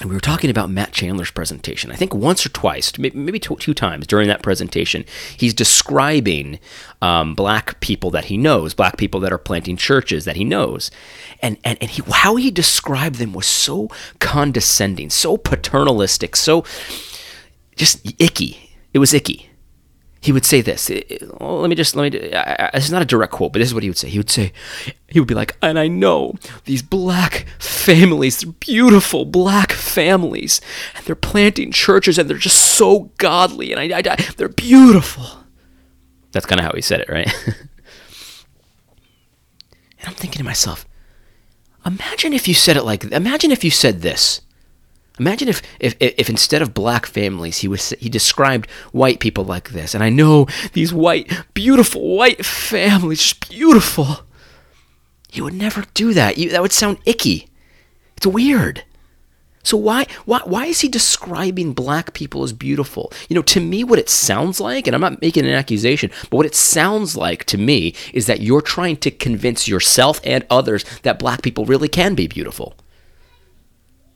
And 0.00 0.08
we 0.08 0.14
were 0.14 0.20
talking 0.20 0.48
about 0.48 0.70
Matt 0.70 0.92
Chandler's 0.92 1.32
presentation. 1.32 1.90
I 1.90 1.96
think 1.96 2.14
once 2.14 2.46
or 2.46 2.50
twice, 2.50 2.96
maybe 2.98 3.40
two, 3.40 3.74
times 3.74 4.06
during 4.06 4.28
that 4.28 4.44
presentation, 4.44 5.04
he's 5.36 5.52
describing 5.52 6.60
um, 7.02 7.34
black 7.34 7.80
people 7.80 8.08
that 8.12 8.26
he 8.26 8.36
knows, 8.36 8.74
black 8.74 8.96
people 8.96 9.18
that 9.18 9.32
are 9.32 9.38
planting 9.38 9.76
churches 9.76 10.24
that 10.24 10.36
he 10.36 10.44
knows. 10.44 10.92
And, 11.42 11.58
and, 11.64 11.78
and 11.80 11.90
he, 11.90 12.02
how 12.12 12.36
he 12.36 12.52
described 12.52 13.16
them 13.16 13.32
was 13.32 13.48
so 13.48 13.88
condescending, 14.20 15.10
so 15.10 15.36
paternalistic, 15.36 16.36
so 16.36 16.64
just 17.74 18.14
icky. 18.22 18.76
It 18.92 19.00
was 19.00 19.12
icky 19.12 19.47
he 20.20 20.32
would 20.32 20.44
say 20.44 20.60
this. 20.60 20.90
Let 20.90 21.70
me 21.70 21.76
just 21.76 21.94
let 21.94 22.12
me. 22.12 22.18
It's 22.74 22.90
not 22.90 23.02
a 23.02 23.04
direct 23.04 23.32
quote, 23.32 23.52
but 23.52 23.60
this 23.60 23.68
is 23.68 23.74
what 23.74 23.82
he 23.82 23.88
would 23.88 23.98
say. 23.98 24.08
He 24.08 24.18
would 24.18 24.30
say, 24.30 24.52
he 25.08 25.20
would 25.20 25.28
be 25.28 25.34
like, 25.34 25.56
and 25.62 25.78
I 25.78 25.86
know 25.86 26.34
these 26.64 26.82
black 26.82 27.46
families, 27.58 28.40
they're 28.40 28.52
beautiful 28.52 29.24
black 29.24 29.72
families, 29.72 30.60
and 30.96 31.04
they're 31.04 31.14
planting 31.14 31.70
churches, 31.70 32.18
and 32.18 32.28
they're 32.28 32.36
just 32.36 32.74
so 32.74 33.10
godly, 33.18 33.72
and 33.72 33.80
I, 33.80 33.96
I, 33.96 34.02
I 34.12 34.16
they're 34.36 34.48
beautiful. 34.48 35.24
That's 36.32 36.46
kind 36.46 36.60
of 36.60 36.66
how 36.66 36.72
he 36.74 36.82
said 36.82 37.00
it, 37.00 37.08
right? 37.08 37.32
and 37.46 37.56
I'm 40.04 40.14
thinking 40.14 40.38
to 40.38 40.44
myself, 40.44 40.84
imagine 41.86 42.32
if 42.32 42.48
you 42.48 42.54
said 42.54 42.76
it 42.76 42.84
like, 42.84 43.04
imagine 43.04 43.52
if 43.52 43.62
you 43.62 43.70
said 43.70 44.02
this. 44.02 44.40
Imagine 45.18 45.48
if, 45.48 45.62
if, 45.80 45.96
if 46.00 46.30
instead 46.30 46.62
of 46.62 46.74
black 46.74 47.06
families, 47.06 47.58
he 47.58 47.68
was 47.68 47.90
he 47.98 48.08
described 48.08 48.70
white 48.92 49.20
people 49.20 49.44
like 49.44 49.70
this. 49.70 49.94
And 49.94 50.02
I 50.02 50.10
know 50.10 50.46
these 50.72 50.92
white, 50.92 51.30
beautiful 51.54 52.16
white 52.16 52.44
families, 52.44 53.20
just 53.20 53.48
beautiful. 53.48 54.20
He 55.30 55.40
would 55.40 55.54
never 55.54 55.84
do 55.94 56.14
that. 56.14 56.38
You, 56.38 56.50
that 56.50 56.62
would 56.62 56.72
sound 56.72 56.98
icky. 57.04 57.48
It's 58.16 58.26
weird. 58.26 58.84
So 59.62 59.76
why 59.76 60.06
why 60.24 60.40
why 60.44 60.66
is 60.66 60.80
he 60.80 60.88
describing 60.88 61.74
black 61.74 62.14
people 62.14 62.42
as 62.42 62.52
beautiful? 62.52 63.12
You 63.28 63.34
know, 63.36 63.42
to 63.42 63.60
me 63.60 63.84
what 63.84 63.98
it 63.98 64.08
sounds 64.08 64.60
like, 64.60 64.86
and 64.86 64.94
I'm 64.94 65.00
not 65.00 65.20
making 65.20 65.44
an 65.44 65.52
accusation, 65.52 66.10
but 66.30 66.36
what 66.38 66.46
it 66.46 66.54
sounds 66.54 67.16
like 67.16 67.44
to 67.46 67.58
me 67.58 67.94
is 68.14 68.26
that 68.26 68.40
you're 68.40 68.62
trying 68.62 68.96
to 68.98 69.10
convince 69.10 69.68
yourself 69.68 70.20
and 70.24 70.46
others 70.48 70.84
that 71.02 71.18
black 71.18 71.42
people 71.42 71.66
really 71.66 71.88
can 71.88 72.14
be 72.14 72.26
beautiful 72.26 72.76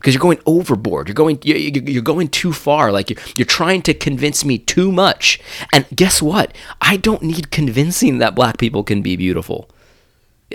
because 0.03 0.15
you're 0.15 0.21
going 0.21 0.41
overboard. 0.47 1.07
You're 1.07 1.15
going 1.15 1.39
you're 1.45 2.03
going 2.03 2.27
too 2.27 2.53
far. 2.53 2.91
Like 2.91 3.11
you're 3.39 3.47
trying 3.47 3.83
to 3.83 3.95
convince 3.95 4.45
me 4.45 4.59
too 4.59 4.91
much. 4.91 5.39
And 5.73 5.87
guess 5.95 6.21
what? 6.21 6.57
I 6.81 6.97
don't 6.97 7.23
need 7.23 7.53
convincing 7.53 8.19
that 8.19 8.35
black 8.35 8.59
people 8.59 8.83
can 8.83 9.01
be 9.01 9.15
beautiful. 9.15 9.71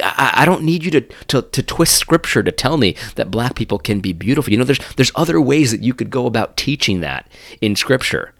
I, 0.03 0.45
don't 0.45 0.62
need 0.62 0.83
you 0.83 0.91
to, 0.91 1.01
to, 1.01 1.41
to 1.41 1.63
twist 1.63 1.95
scripture 1.95 2.43
to 2.43 2.51
tell 2.51 2.77
me 2.77 2.95
that 3.15 3.31
black 3.31 3.55
people 3.55 3.79
can 3.79 3.99
be 3.99 4.13
beautiful. 4.13 4.51
You 4.51 4.60
know, 4.60 4.63
there's 4.63 4.77
there's 4.95 5.12
other 5.15 5.41
ways 5.41 5.71
that 5.71 5.81
you 5.81 5.95
could 5.95 6.12
go 6.12 6.27
about 6.27 6.55
teaching 6.55 6.99
that 6.99 7.27
in 7.62 7.75
scripture. 7.75 8.33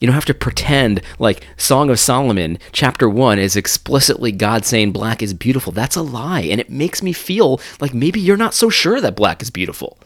You 0.00 0.06
don't 0.06 0.14
have 0.14 0.24
to 0.26 0.34
pretend 0.34 1.02
like 1.18 1.46
Song 1.56 1.90
of 1.90 1.98
Solomon, 1.98 2.58
chapter 2.72 3.08
1, 3.08 3.38
is 3.38 3.56
explicitly 3.56 4.30
God 4.30 4.64
saying 4.64 4.92
black 4.92 5.22
is 5.22 5.34
beautiful. 5.34 5.72
That's 5.72 5.96
a 5.96 6.02
lie. 6.02 6.42
And 6.42 6.60
it 6.60 6.70
makes 6.70 7.02
me 7.02 7.12
feel 7.12 7.60
like 7.80 7.92
maybe 7.92 8.20
you're 8.20 8.36
not 8.36 8.54
so 8.54 8.70
sure 8.70 9.00
that 9.00 9.16
black 9.16 9.42
is 9.42 9.50
beautiful. 9.50 9.98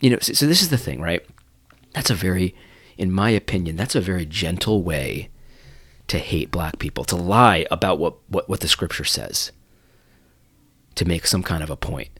You 0.00 0.10
know, 0.10 0.18
so, 0.20 0.32
so 0.32 0.46
this 0.46 0.62
is 0.62 0.70
the 0.70 0.78
thing, 0.78 1.00
right? 1.00 1.24
That's 1.92 2.10
a 2.10 2.14
very, 2.14 2.54
in 2.96 3.12
my 3.12 3.30
opinion, 3.30 3.76
that's 3.76 3.94
a 3.94 4.00
very 4.00 4.24
gentle 4.24 4.82
way 4.82 5.28
to 6.08 6.18
hate 6.18 6.50
black 6.50 6.78
people, 6.78 7.04
to 7.04 7.16
lie 7.16 7.66
about 7.70 7.98
what, 7.98 8.16
what, 8.28 8.48
what 8.48 8.60
the 8.60 8.68
scripture 8.68 9.04
says, 9.04 9.52
to 10.94 11.04
make 11.04 11.26
some 11.26 11.42
kind 11.42 11.62
of 11.62 11.70
a 11.70 11.76
point. 11.76 12.10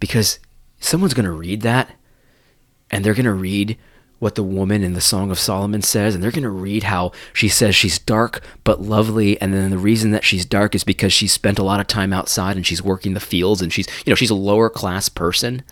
Because 0.00 0.38
someone's 0.78 1.14
going 1.14 1.24
to 1.24 1.32
read 1.32 1.62
that 1.62 1.95
and 2.90 3.04
they're 3.04 3.14
going 3.14 3.24
to 3.24 3.32
read 3.32 3.76
what 4.18 4.34
the 4.34 4.42
woman 4.42 4.82
in 4.82 4.94
the 4.94 5.00
Song 5.00 5.30
of 5.30 5.38
Solomon 5.38 5.82
says, 5.82 6.14
and 6.14 6.24
they're 6.24 6.30
going 6.30 6.42
to 6.42 6.48
read 6.48 6.84
how 6.84 7.12
she 7.34 7.48
says 7.48 7.76
she's 7.76 7.98
dark 7.98 8.42
but 8.64 8.80
lovely, 8.80 9.40
and 9.40 9.52
then 9.52 9.70
the 9.70 9.78
reason 9.78 10.10
that 10.12 10.24
she's 10.24 10.46
dark 10.46 10.74
is 10.74 10.84
because 10.84 11.12
she's 11.12 11.32
spent 11.32 11.58
a 11.58 11.62
lot 11.62 11.80
of 11.80 11.86
time 11.86 12.12
outside 12.12 12.56
and 12.56 12.66
she's 12.66 12.82
working 12.82 13.14
the 13.14 13.20
fields, 13.20 13.60
and 13.60 13.72
she's 13.72 13.86
you 14.04 14.10
know 14.10 14.14
she's 14.14 14.30
a 14.30 14.34
lower 14.34 14.70
class 14.70 15.08
person 15.08 15.62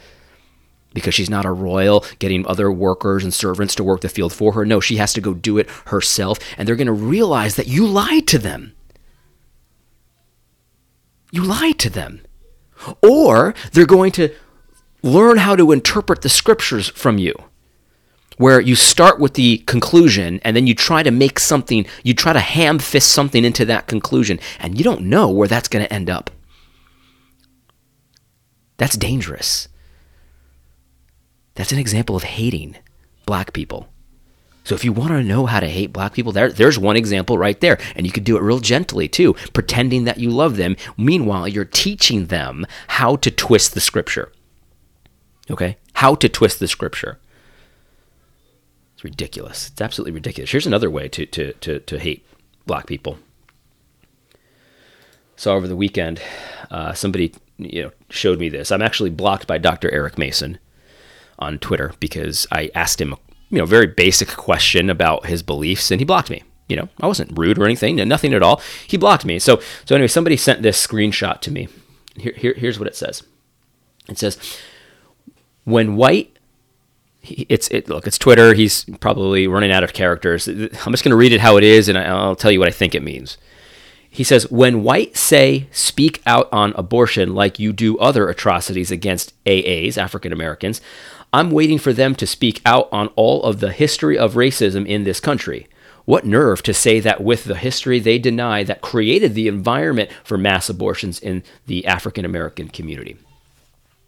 because 0.92 1.14
she's 1.14 1.30
not 1.30 1.44
a 1.44 1.50
royal 1.50 2.04
getting 2.18 2.46
other 2.46 2.70
workers 2.70 3.24
and 3.24 3.34
servants 3.34 3.74
to 3.74 3.84
work 3.84 4.00
the 4.00 4.08
field 4.08 4.32
for 4.32 4.52
her. 4.52 4.64
No, 4.64 4.78
she 4.78 4.96
has 4.96 5.12
to 5.14 5.20
go 5.20 5.34
do 5.34 5.58
it 5.58 5.68
herself, 5.86 6.38
and 6.56 6.68
they're 6.68 6.76
going 6.76 6.86
to 6.86 6.92
realize 6.92 7.56
that 7.56 7.66
you 7.66 7.86
lied 7.86 8.26
to 8.28 8.38
them. 8.38 8.74
You 11.32 11.42
lied 11.42 11.78
to 11.80 11.90
them. 11.90 12.20
Or 13.02 13.54
they're 13.72 13.86
going 13.86 14.12
to 14.12 14.32
learn 15.04 15.36
how 15.36 15.54
to 15.54 15.70
interpret 15.70 16.22
the 16.22 16.28
scriptures 16.28 16.88
from 16.88 17.18
you 17.18 17.34
where 18.38 18.60
you 18.60 18.74
start 18.74 19.20
with 19.20 19.34
the 19.34 19.58
conclusion 19.58 20.40
and 20.42 20.56
then 20.56 20.66
you 20.66 20.74
try 20.74 21.02
to 21.02 21.10
make 21.10 21.38
something, 21.38 21.86
you 22.02 22.14
try 22.14 22.32
to 22.32 22.40
ham 22.40 22.78
fist 22.78 23.12
something 23.12 23.44
into 23.44 23.64
that 23.64 23.86
conclusion, 23.86 24.40
and 24.58 24.76
you 24.76 24.82
don't 24.82 25.02
know 25.02 25.30
where 25.30 25.46
that's 25.46 25.68
going 25.68 25.84
to 25.84 25.92
end 25.92 26.10
up. 26.10 26.30
That's 28.76 28.96
dangerous. 28.96 29.68
That's 31.54 31.70
an 31.70 31.78
example 31.78 32.16
of 32.16 32.24
hating 32.24 32.76
black 33.24 33.52
people. 33.52 33.88
So 34.64 34.74
if 34.74 34.84
you 34.84 34.92
want 34.92 35.10
to 35.10 35.22
know 35.22 35.46
how 35.46 35.60
to 35.60 35.68
hate 35.68 35.92
black 35.92 36.14
people, 36.14 36.32
there, 36.32 36.50
there's 36.50 36.78
one 36.78 36.96
example 36.96 37.38
right 37.38 37.60
there. 37.60 37.78
And 37.94 38.06
you 38.06 38.12
could 38.12 38.24
do 38.24 38.36
it 38.36 38.42
real 38.42 38.58
gently 38.58 39.06
too, 39.06 39.34
pretending 39.52 40.04
that 40.04 40.18
you 40.18 40.30
love 40.30 40.56
them. 40.56 40.74
Meanwhile, 40.96 41.48
you're 41.48 41.66
teaching 41.66 42.26
them 42.26 42.66
how 42.88 43.16
to 43.16 43.30
twist 43.30 43.74
the 43.74 43.80
scripture. 43.80 44.32
Okay? 45.50 45.76
How 45.94 46.14
to 46.16 46.28
twist 46.28 46.58
the 46.58 46.68
scripture. 46.68 47.18
It's 48.94 49.04
ridiculous. 49.04 49.70
It's 49.70 49.80
absolutely 49.80 50.12
ridiculous. 50.12 50.50
Here's 50.50 50.66
another 50.66 50.90
way 50.90 51.08
to, 51.08 51.26
to, 51.26 51.52
to, 51.54 51.80
to 51.80 51.98
hate 51.98 52.26
black 52.66 52.86
people. 52.86 53.18
So 55.36 55.54
over 55.54 55.66
the 55.66 55.76
weekend, 55.76 56.20
uh, 56.70 56.92
somebody 56.92 57.34
you 57.58 57.82
know 57.82 57.90
showed 58.08 58.38
me 58.38 58.48
this. 58.48 58.70
I'm 58.70 58.82
actually 58.82 59.10
blocked 59.10 59.46
by 59.46 59.58
Dr. 59.58 59.90
Eric 59.90 60.16
Mason 60.16 60.58
on 61.38 61.58
Twitter 61.58 61.92
because 61.98 62.46
I 62.52 62.70
asked 62.74 63.00
him 63.00 63.16
you 63.54 63.60
know, 63.60 63.66
very 63.66 63.86
basic 63.86 64.28
question 64.28 64.90
about 64.90 65.26
his 65.26 65.44
beliefs, 65.44 65.92
and 65.92 66.00
he 66.00 66.04
blocked 66.04 66.28
me. 66.28 66.42
You 66.68 66.76
know, 66.76 66.88
I 67.00 67.06
wasn't 67.06 67.38
rude 67.38 67.56
or 67.56 67.64
anything, 67.64 67.96
nothing 68.08 68.34
at 68.34 68.42
all. 68.42 68.60
He 68.86 68.96
blocked 68.96 69.24
me. 69.24 69.38
So, 69.38 69.60
so 69.84 69.94
anyway, 69.94 70.08
somebody 70.08 70.36
sent 70.36 70.62
this 70.62 70.84
screenshot 70.84 71.40
to 71.42 71.52
me. 71.52 71.68
Here, 72.16 72.32
here 72.36 72.54
here's 72.54 72.80
what 72.80 72.88
it 72.88 72.96
says. 72.96 73.22
It 74.08 74.18
says, 74.18 74.38
when 75.64 75.96
white 75.96 76.30
it's 77.22 77.68
it 77.68 77.88
look 77.88 78.06
it's 78.06 78.18
twitter 78.18 78.52
he's 78.54 78.84
probably 79.00 79.46
running 79.46 79.72
out 79.72 79.82
of 79.82 79.92
characters 79.92 80.46
i'm 80.46 80.92
just 80.92 81.02
going 81.02 81.10
to 81.10 81.16
read 81.16 81.32
it 81.32 81.40
how 81.40 81.56
it 81.56 81.64
is 81.64 81.88
and 81.88 81.96
i'll 81.96 82.36
tell 82.36 82.50
you 82.50 82.58
what 82.58 82.68
i 82.68 82.72
think 82.72 82.94
it 82.94 83.02
means 83.02 83.38
he 84.10 84.22
says 84.22 84.50
when 84.50 84.82
white 84.82 85.16
say 85.16 85.66
speak 85.72 86.22
out 86.26 86.52
on 86.52 86.72
abortion 86.76 87.34
like 87.34 87.58
you 87.58 87.72
do 87.72 87.96
other 87.98 88.28
atrocities 88.28 88.90
against 88.90 89.32
aas 89.46 89.96
african 89.96 90.32
americans 90.32 90.80
I'm 91.34 91.50
waiting 91.50 91.80
for 91.80 91.92
them 91.92 92.14
to 92.14 92.28
speak 92.28 92.62
out 92.64 92.88
on 92.92 93.08
all 93.16 93.42
of 93.42 93.58
the 93.58 93.72
history 93.72 94.16
of 94.16 94.34
racism 94.34 94.86
in 94.86 95.02
this 95.02 95.18
country. 95.18 95.66
What 96.04 96.24
nerve 96.24 96.62
to 96.62 96.72
say 96.72 97.00
that 97.00 97.24
with 97.24 97.42
the 97.42 97.56
history 97.56 97.98
they 97.98 98.20
deny 98.20 98.62
that 98.62 98.82
created 98.82 99.34
the 99.34 99.48
environment 99.48 100.10
for 100.22 100.38
mass 100.38 100.68
abortions 100.68 101.18
in 101.18 101.42
the 101.66 101.86
African 101.86 102.24
American 102.24 102.68
community. 102.68 103.16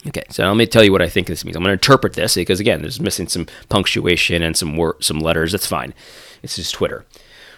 Okay, 0.08 0.24
so 0.30 0.46
let 0.46 0.56
me 0.56 0.66
tell 0.66 0.84
you 0.84 0.92
what 0.92 1.02
I 1.02 1.08
think 1.08 1.26
this 1.26 1.44
means. 1.44 1.56
I'm 1.56 1.62
going 1.62 1.70
to 1.70 1.74
interpret 1.74 2.12
this 2.12 2.34
because 2.34 2.60
again, 2.60 2.82
there's 2.82 3.00
missing 3.00 3.28
some 3.28 3.46
punctuation 3.68 4.42
and 4.42 4.56
some 4.56 4.76
wor- 4.76 5.00
some 5.00 5.18
letters. 5.18 5.52
That's 5.52 5.66
fine. 5.66 5.94
It's 6.42 6.56
just 6.56 6.74
Twitter. 6.74 7.04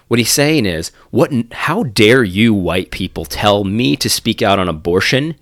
What 0.09 0.19
he's 0.19 0.31
saying 0.31 0.65
is, 0.65 0.91
what? 1.11 1.31
How 1.53 1.83
dare 1.83 2.25
you, 2.25 2.55
white 2.55 2.91
people, 2.91 3.25
tell 3.27 3.65
me 3.65 3.97
to 3.97 4.09
speak 4.09 4.41
out 4.41 4.59
on 4.59 4.69
abortion 4.69 5.35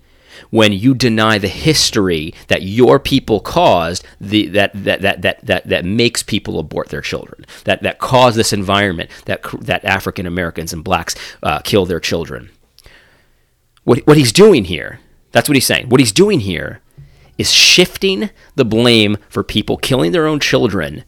when 0.49 0.71
you 0.71 0.93
deny 0.93 1.37
the 1.37 1.47
history 1.47 2.33
that 2.47 2.61
your 2.61 2.99
people 2.99 3.39
caused 3.39 4.05
the, 4.21 4.47
that, 4.49 4.71
that, 4.73 5.01
that, 5.01 5.21
that, 5.21 5.45
that, 5.45 5.67
that 5.67 5.85
makes 5.85 6.21
people 6.21 6.59
abort 6.59 6.89
their 6.89 7.01
children, 7.01 7.45
that, 7.63 7.81
that 7.81 7.99
caused 7.99 8.37
this 8.37 8.53
environment 8.53 9.09
that, 9.25 9.41
that 9.61 9.83
African 9.83 10.25
Americans 10.27 10.73
and 10.73 10.83
blacks 10.83 11.15
uh, 11.41 11.59
kill 11.59 11.85
their 11.85 11.99
children. 11.99 12.49
What, 13.83 14.05
what 14.05 14.17
he's 14.17 14.33
doing 14.33 14.65
here, 14.65 14.99
that's 15.31 15.49
what 15.49 15.55
he's 15.55 15.65
saying. 15.65 15.89
What 15.89 15.99
he's 15.99 16.11
doing 16.11 16.41
here 16.41 16.81
is 17.37 17.51
shifting 17.51 18.29
the 18.55 18.65
blame 18.65 19.17
for 19.29 19.43
people 19.43 19.77
killing 19.77 20.11
their 20.11 20.27
own 20.27 20.39
children 20.39 21.03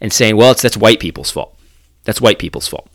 and 0.00 0.12
saying, 0.12 0.36
well, 0.36 0.52
it's, 0.52 0.62
that's 0.62 0.76
white 0.76 1.00
people's 1.00 1.30
fault. 1.30 1.58
That's 2.04 2.20
white 2.20 2.38
people's 2.38 2.68
fault. 2.68 2.88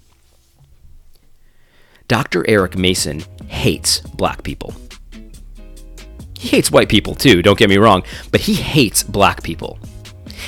Dr. 2.07 2.47
Eric 2.47 2.77
Mason 2.77 3.23
hates 3.47 3.99
black 4.01 4.43
people. 4.43 4.73
He 6.37 6.49
hates 6.49 6.69
white 6.71 6.89
people 6.89 7.15
too, 7.15 7.41
don't 7.41 7.57
get 7.57 7.69
me 7.69 7.77
wrong, 7.77 8.03
but 8.31 8.41
he 8.41 8.53
hates 8.53 9.01
black 9.03 9.41
people. 9.41 9.79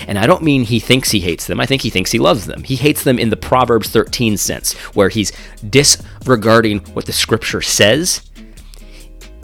And 0.07 0.19
I 0.19 0.27
don't 0.27 0.43
mean 0.43 0.63
he 0.63 0.79
thinks 0.79 1.09
he 1.09 1.21
hates 1.21 1.47
them, 1.47 1.59
I 1.59 1.65
think 1.65 1.81
he 1.81 1.89
thinks 1.89 2.11
he 2.11 2.19
loves 2.19 2.45
them. 2.45 2.63
He 2.63 2.75
hates 2.75 3.03
them 3.03 3.17
in 3.17 3.29
the 3.29 3.37
Proverbs 3.37 3.89
13 3.89 4.37
sense, 4.37 4.73
where 4.93 5.09
he's 5.09 5.31
disregarding 5.67 6.79
what 6.93 7.05
the 7.05 7.13
scripture 7.13 7.61
says, 7.61 8.21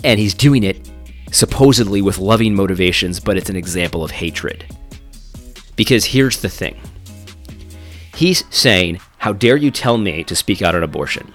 and 0.04 0.20
he's 0.20 0.34
doing 0.34 0.64
it 0.64 0.90
supposedly 1.34 2.02
with 2.02 2.20
loving 2.20 2.56
motivations, 2.56 3.20
but 3.20 3.36
it's 3.36 3.50
an 3.50 3.56
example 3.56 4.04
of 4.04 4.12
hatred. 4.12 4.66
Because 5.76 6.06
here's 6.06 6.40
the 6.42 6.50
thing 6.50 6.80
he's 8.16 8.44
saying, 8.56 9.00
How 9.18 9.34
dare 9.34 9.58
you 9.58 9.72
tell 9.72 9.98
me 9.98 10.24
to 10.26 10.36
speak 10.36 10.62
out 10.62 10.76
on 10.76 10.84
abortion? 10.84 11.34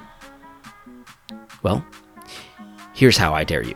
Well, 1.63 1.85
here's 2.95 3.17
how 3.17 3.35
I 3.35 3.45
dare 3.45 3.65
you. 3.65 3.75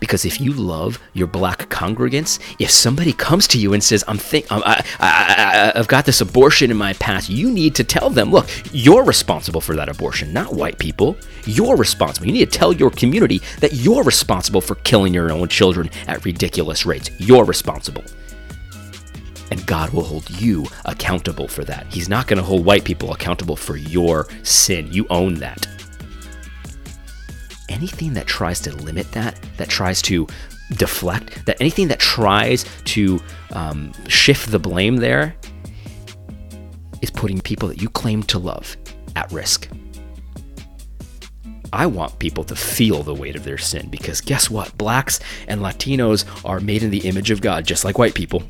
Because 0.00 0.24
if 0.24 0.40
you 0.40 0.52
love 0.52 0.98
your 1.14 1.26
black 1.26 1.68
congregants, 1.70 2.38
if 2.58 2.70
somebody 2.70 3.12
comes 3.12 3.46
to 3.48 3.58
you 3.58 3.72
and 3.72 3.82
says, 3.82 4.04
"I'm 4.08 4.18
think 4.18 4.46
I, 4.50 4.58
I, 4.58 4.84
I, 5.00 5.72
I've 5.74 5.88
got 5.88 6.04
this 6.04 6.20
abortion 6.20 6.70
in 6.70 6.76
my 6.76 6.92
past," 6.94 7.28
you 7.28 7.50
need 7.50 7.74
to 7.76 7.84
tell 7.84 8.10
them, 8.10 8.30
"Look, 8.30 8.48
you're 8.72 9.04
responsible 9.04 9.60
for 9.60 9.76
that 9.76 9.88
abortion, 9.88 10.32
not 10.32 10.54
white 10.54 10.78
people. 10.78 11.16
You're 11.44 11.76
responsible. 11.76 12.26
You 12.26 12.32
need 12.32 12.50
to 12.50 12.58
tell 12.58 12.72
your 12.72 12.90
community 12.90 13.40
that 13.60 13.74
you're 13.74 14.02
responsible 14.02 14.60
for 14.60 14.74
killing 14.76 15.14
your 15.14 15.30
own 15.30 15.48
children 15.48 15.90
at 16.06 16.24
ridiculous 16.24 16.86
rates. 16.86 17.10
You're 17.18 17.44
responsible." 17.44 18.04
and 19.52 19.64
God 19.64 19.90
will 19.90 20.02
hold 20.02 20.28
you 20.40 20.66
accountable 20.86 21.46
for 21.46 21.64
that. 21.64 21.86
He's 21.88 22.08
not 22.08 22.26
going 22.26 22.38
to 22.38 22.42
hold 22.42 22.64
white 22.64 22.84
people 22.84 23.12
accountable 23.12 23.54
for 23.54 23.76
your 23.76 24.26
sin. 24.42 24.92
You 24.92 25.06
own 25.08 25.34
that 25.34 25.68
anything 27.68 28.14
that 28.14 28.26
tries 28.26 28.60
to 28.60 28.74
limit 28.76 29.10
that, 29.12 29.38
that 29.56 29.68
tries 29.68 30.02
to 30.02 30.26
deflect, 30.72 31.44
that 31.46 31.56
anything 31.60 31.88
that 31.88 31.98
tries 31.98 32.64
to 32.84 33.20
um, 33.52 33.92
shift 34.08 34.50
the 34.50 34.58
blame 34.58 34.96
there 34.96 35.34
is 37.02 37.10
putting 37.10 37.40
people 37.40 37.68
that 37.68 37.80
you 37.80 37.88
claim 37.88 38.22
to 38.24 38.38
love 38.38 38.76
at 39.14 39.30
risk. 39.32 39.68
I 41.72 41.86
want 41.86 42.18
people 42.18 42.44
to 42.44 42.56
feel 42.56 43.02
the 43.02 43.14
weight 43.14 43.36
of 43.36 43.44
their 43.44 43.58
sin 43.58 43.88
because 43.90 44.20
guess 44.20 44.48
what? 44.48 44.76
Blacks 44.78 45.20
and 45.46 45.60
Latinos 45.60 46.24
are 46.44 46.60
made 46.60 46.82
in 46.82 46.90
the 46.90 47.06
image 47.06 47.30
of 47.30 47.40
God, 47.40 47.66
just 47.66 47.84
like 47.84 47.98
white 47.98 48.14
people 48.14 48.44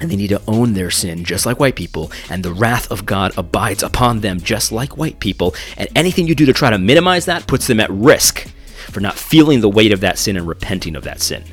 and 0.00 0.10
they 0.10 0.16
need 0.16 0.28
to 0.28 0.42
own 0.46 0.72
their 0.72 0.90
sin 0.90 1.24
just 1.24 1.46
like 1.46 1.60
white 1.60 1.76
people, 1.76 2.10
and 2.28 2.42
the 2.42 2.52
wrath 2.52 2.90
of 2.90 3.06
God 3.06 3.32
abides 3.36 3.82
upon 3.82 4.20
them 4.20 4.40
just 4.40 4.72
like 4.72 4.96
white 4.96 5.20
people. 5.20 5.54
And 5.76 5.88
anything 5.94 6.26
you 6.26 6.34
do 6.34 6.46
to 6.46 6.52
try 6.52 6.70
to 6.70 6.78
minimize 6.78 7.26
that 7.26 7.46
puts 7.46 7.66
them 7.66 7.80
at 7.80 7.90
risk 7.90 8.48
for 8.90 9.00
not 9.00 9.16
feeling 9.16 9.60
the 9.60 9.68
weight 9.68 9.92
of 9.92 10.00
that 10.00 10.18
sin 10.18 10.36
and 10.36 10.48
repenting 10.48 10.96
of 10.96 11.04
that 11.04 11.20
sin. 11.20 11.44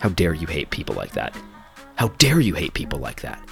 How 0.00 0.10
dare 0.10 0.34
you 0.34 0.46
hate 0.46 0.70
people 0.70 0.94
like 0.94 1.12
that? 1.12 1.34
How 1.94 2.08
dare 2.18 2.40
you 2.40 2.54
hate 2.54 2.74
people 2.74 2.98
like 2.98 3.22
that? 3.22 3.42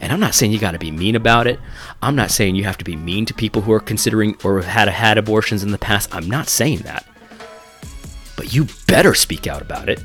And 0.00 0.12
I'm 0.12 0.20
not 0.20 0.34
saying 0.34 0.52
you 0.52 0.58
got 0.58 0.72
to 0.72 0.78
be 0.78 0.90
mean 0.90 1.14
about 1.14 1.46
it. 1.46 1.58
I'm 2.02 2.16
not 2.16 2.30
saying 2.30 2.56
you 2.56 2.64
have 2.64 2.78
to 2.78 2.84
be 2.84 2.96
mean 2.96 3.26
to 3.26 3.34
people 3.34 3.62
who 3.62 3.72
are 3.72 3.80
considering 3.80 4.36
or 4.44 4.56
have 4.56 4.66
had 4.66 4.88
had 4.88 5.18
abortions 5.18 5.62
in 5.62 5.70
the 5.70 5.78
past. 5.78 6.14
I'm 6.14 6.28
not 6.28 6.48
saying 6.48 6.78
that. 6.80 7.06
But 8.36 8.52
you 8.52 8.66
better 8.86 9.14
speak 9.14 9.46
out 9.46 9.62
about 9.62 9.88
it 9.88 10.02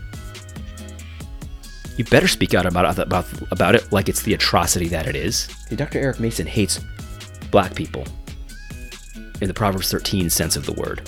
you 2.00 2.06
better 2.06 2.30
speak 2.30 2.54
out 2.54 2.66
about, 2.66 2.98
about, 2.98 3.26
about 3.52 3.76
it 3.76 3.92
like 3.92 4.08
it's 4.08 4.22
the 4.24 4.34
atrocity 4.34 4.88
that 4.88 5.06
it 5.06 5.18
is. 5.18 5.48
Dr. 5.76 6.00
Eric 6.00 6.22
Mason 6.22 6.48
hates 6.48 6.80
black 7.52 7.76
people 7.76 8.06
in 9.42 9.50
the 9.50 9.54
Proverbs 9.54 9.92
13 9.92 10.30
sense 10.30 10.56
of 10.56 10.66
the 10.66 10.72
word. 10.72 11.02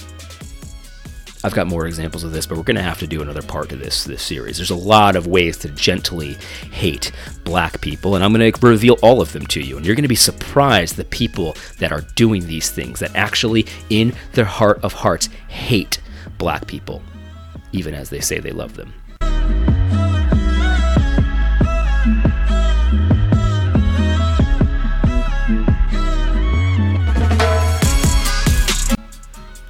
I've 1.46 1.54
got 1.54 1.68
more 1.68 1.88
examples 1.88 2.26
of 2.26 2.34
this, 2.34 2.46
but 2.46 2.58
we're 2.58 2.66
going 2.66 2.76
to 2.76 2.84
have 2.84 3.00
to 3.00 3.08
do 3.08 3.22
another 3.22 3.42
part 3.42 3.70
to 3.70 3.78
this 3.78 4.04
this 4.04 4.22
series. 4.22 4.58
There's 4.58 4.70
a 4.70 4.76
lot 4.76 5.16
of 5.16 5.28
ways 5.28 5.58
to 5.60 5.70
gently 5.70 6.34
hate 6.72 7.14
black 7.46 7.80
people, 7.80 8.16
and 8.16 8.24
I'm 8.24 8.34
going 8.34 8.52
to 8.52 8.68
reveal 8.68 8.98
all 9.02 9.22
of 9.22 9.32
them 9.32 9.48
to 9.48 9.62
you. 9.62 9.78
And 9.78 9.86
you're 9.86 9.96
going 9.96 10.04
to 10.04 10.10
be 10.10 10.16
surprised 10.16 10.98
the 10.98 11.06
people 11.06 11.56
that 11.80 11.94
are 11.94 12.02
doing 12.16 12.46
these 12.46 12.70
things 12.70 13.00
that 13.00 13.16
actually, 13.16 13.66
in 13.90 14.14
their 14.34 14.46
heart 14.46 14.84
of 14.84 14.92
hearts, 14.92 15.28
hate 15.48 16.02
black 16.38 16.68
people, 16.68 17.02
even 17.72 17.96
as 17.96 18.10
they 18.10 18.20
say 18.20 18.40
they 18.40 18.52
love 18.52 18.76
them. 18.76 18.94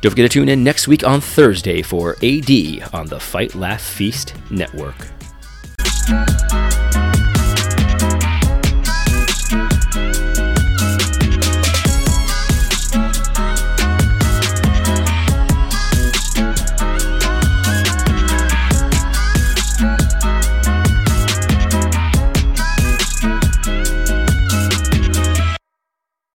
Don't 0.01 0.09
forget 0.11 0.31
to 0.31 0.39
tune 0.39 0.49
in 0.49 0.63
next 0.63 0.87
week 0.87 1.03
on 1.03 1.21
Thursday 1.21 1.83
for 1.83 2.13
AD 2.23 2.49
on 2.91 3.05
the 3.05 3.19
Fight 3.19 3.53
Laugh 3.53 3.81
Feast 3.81 4.33
Network. 4.49 5.07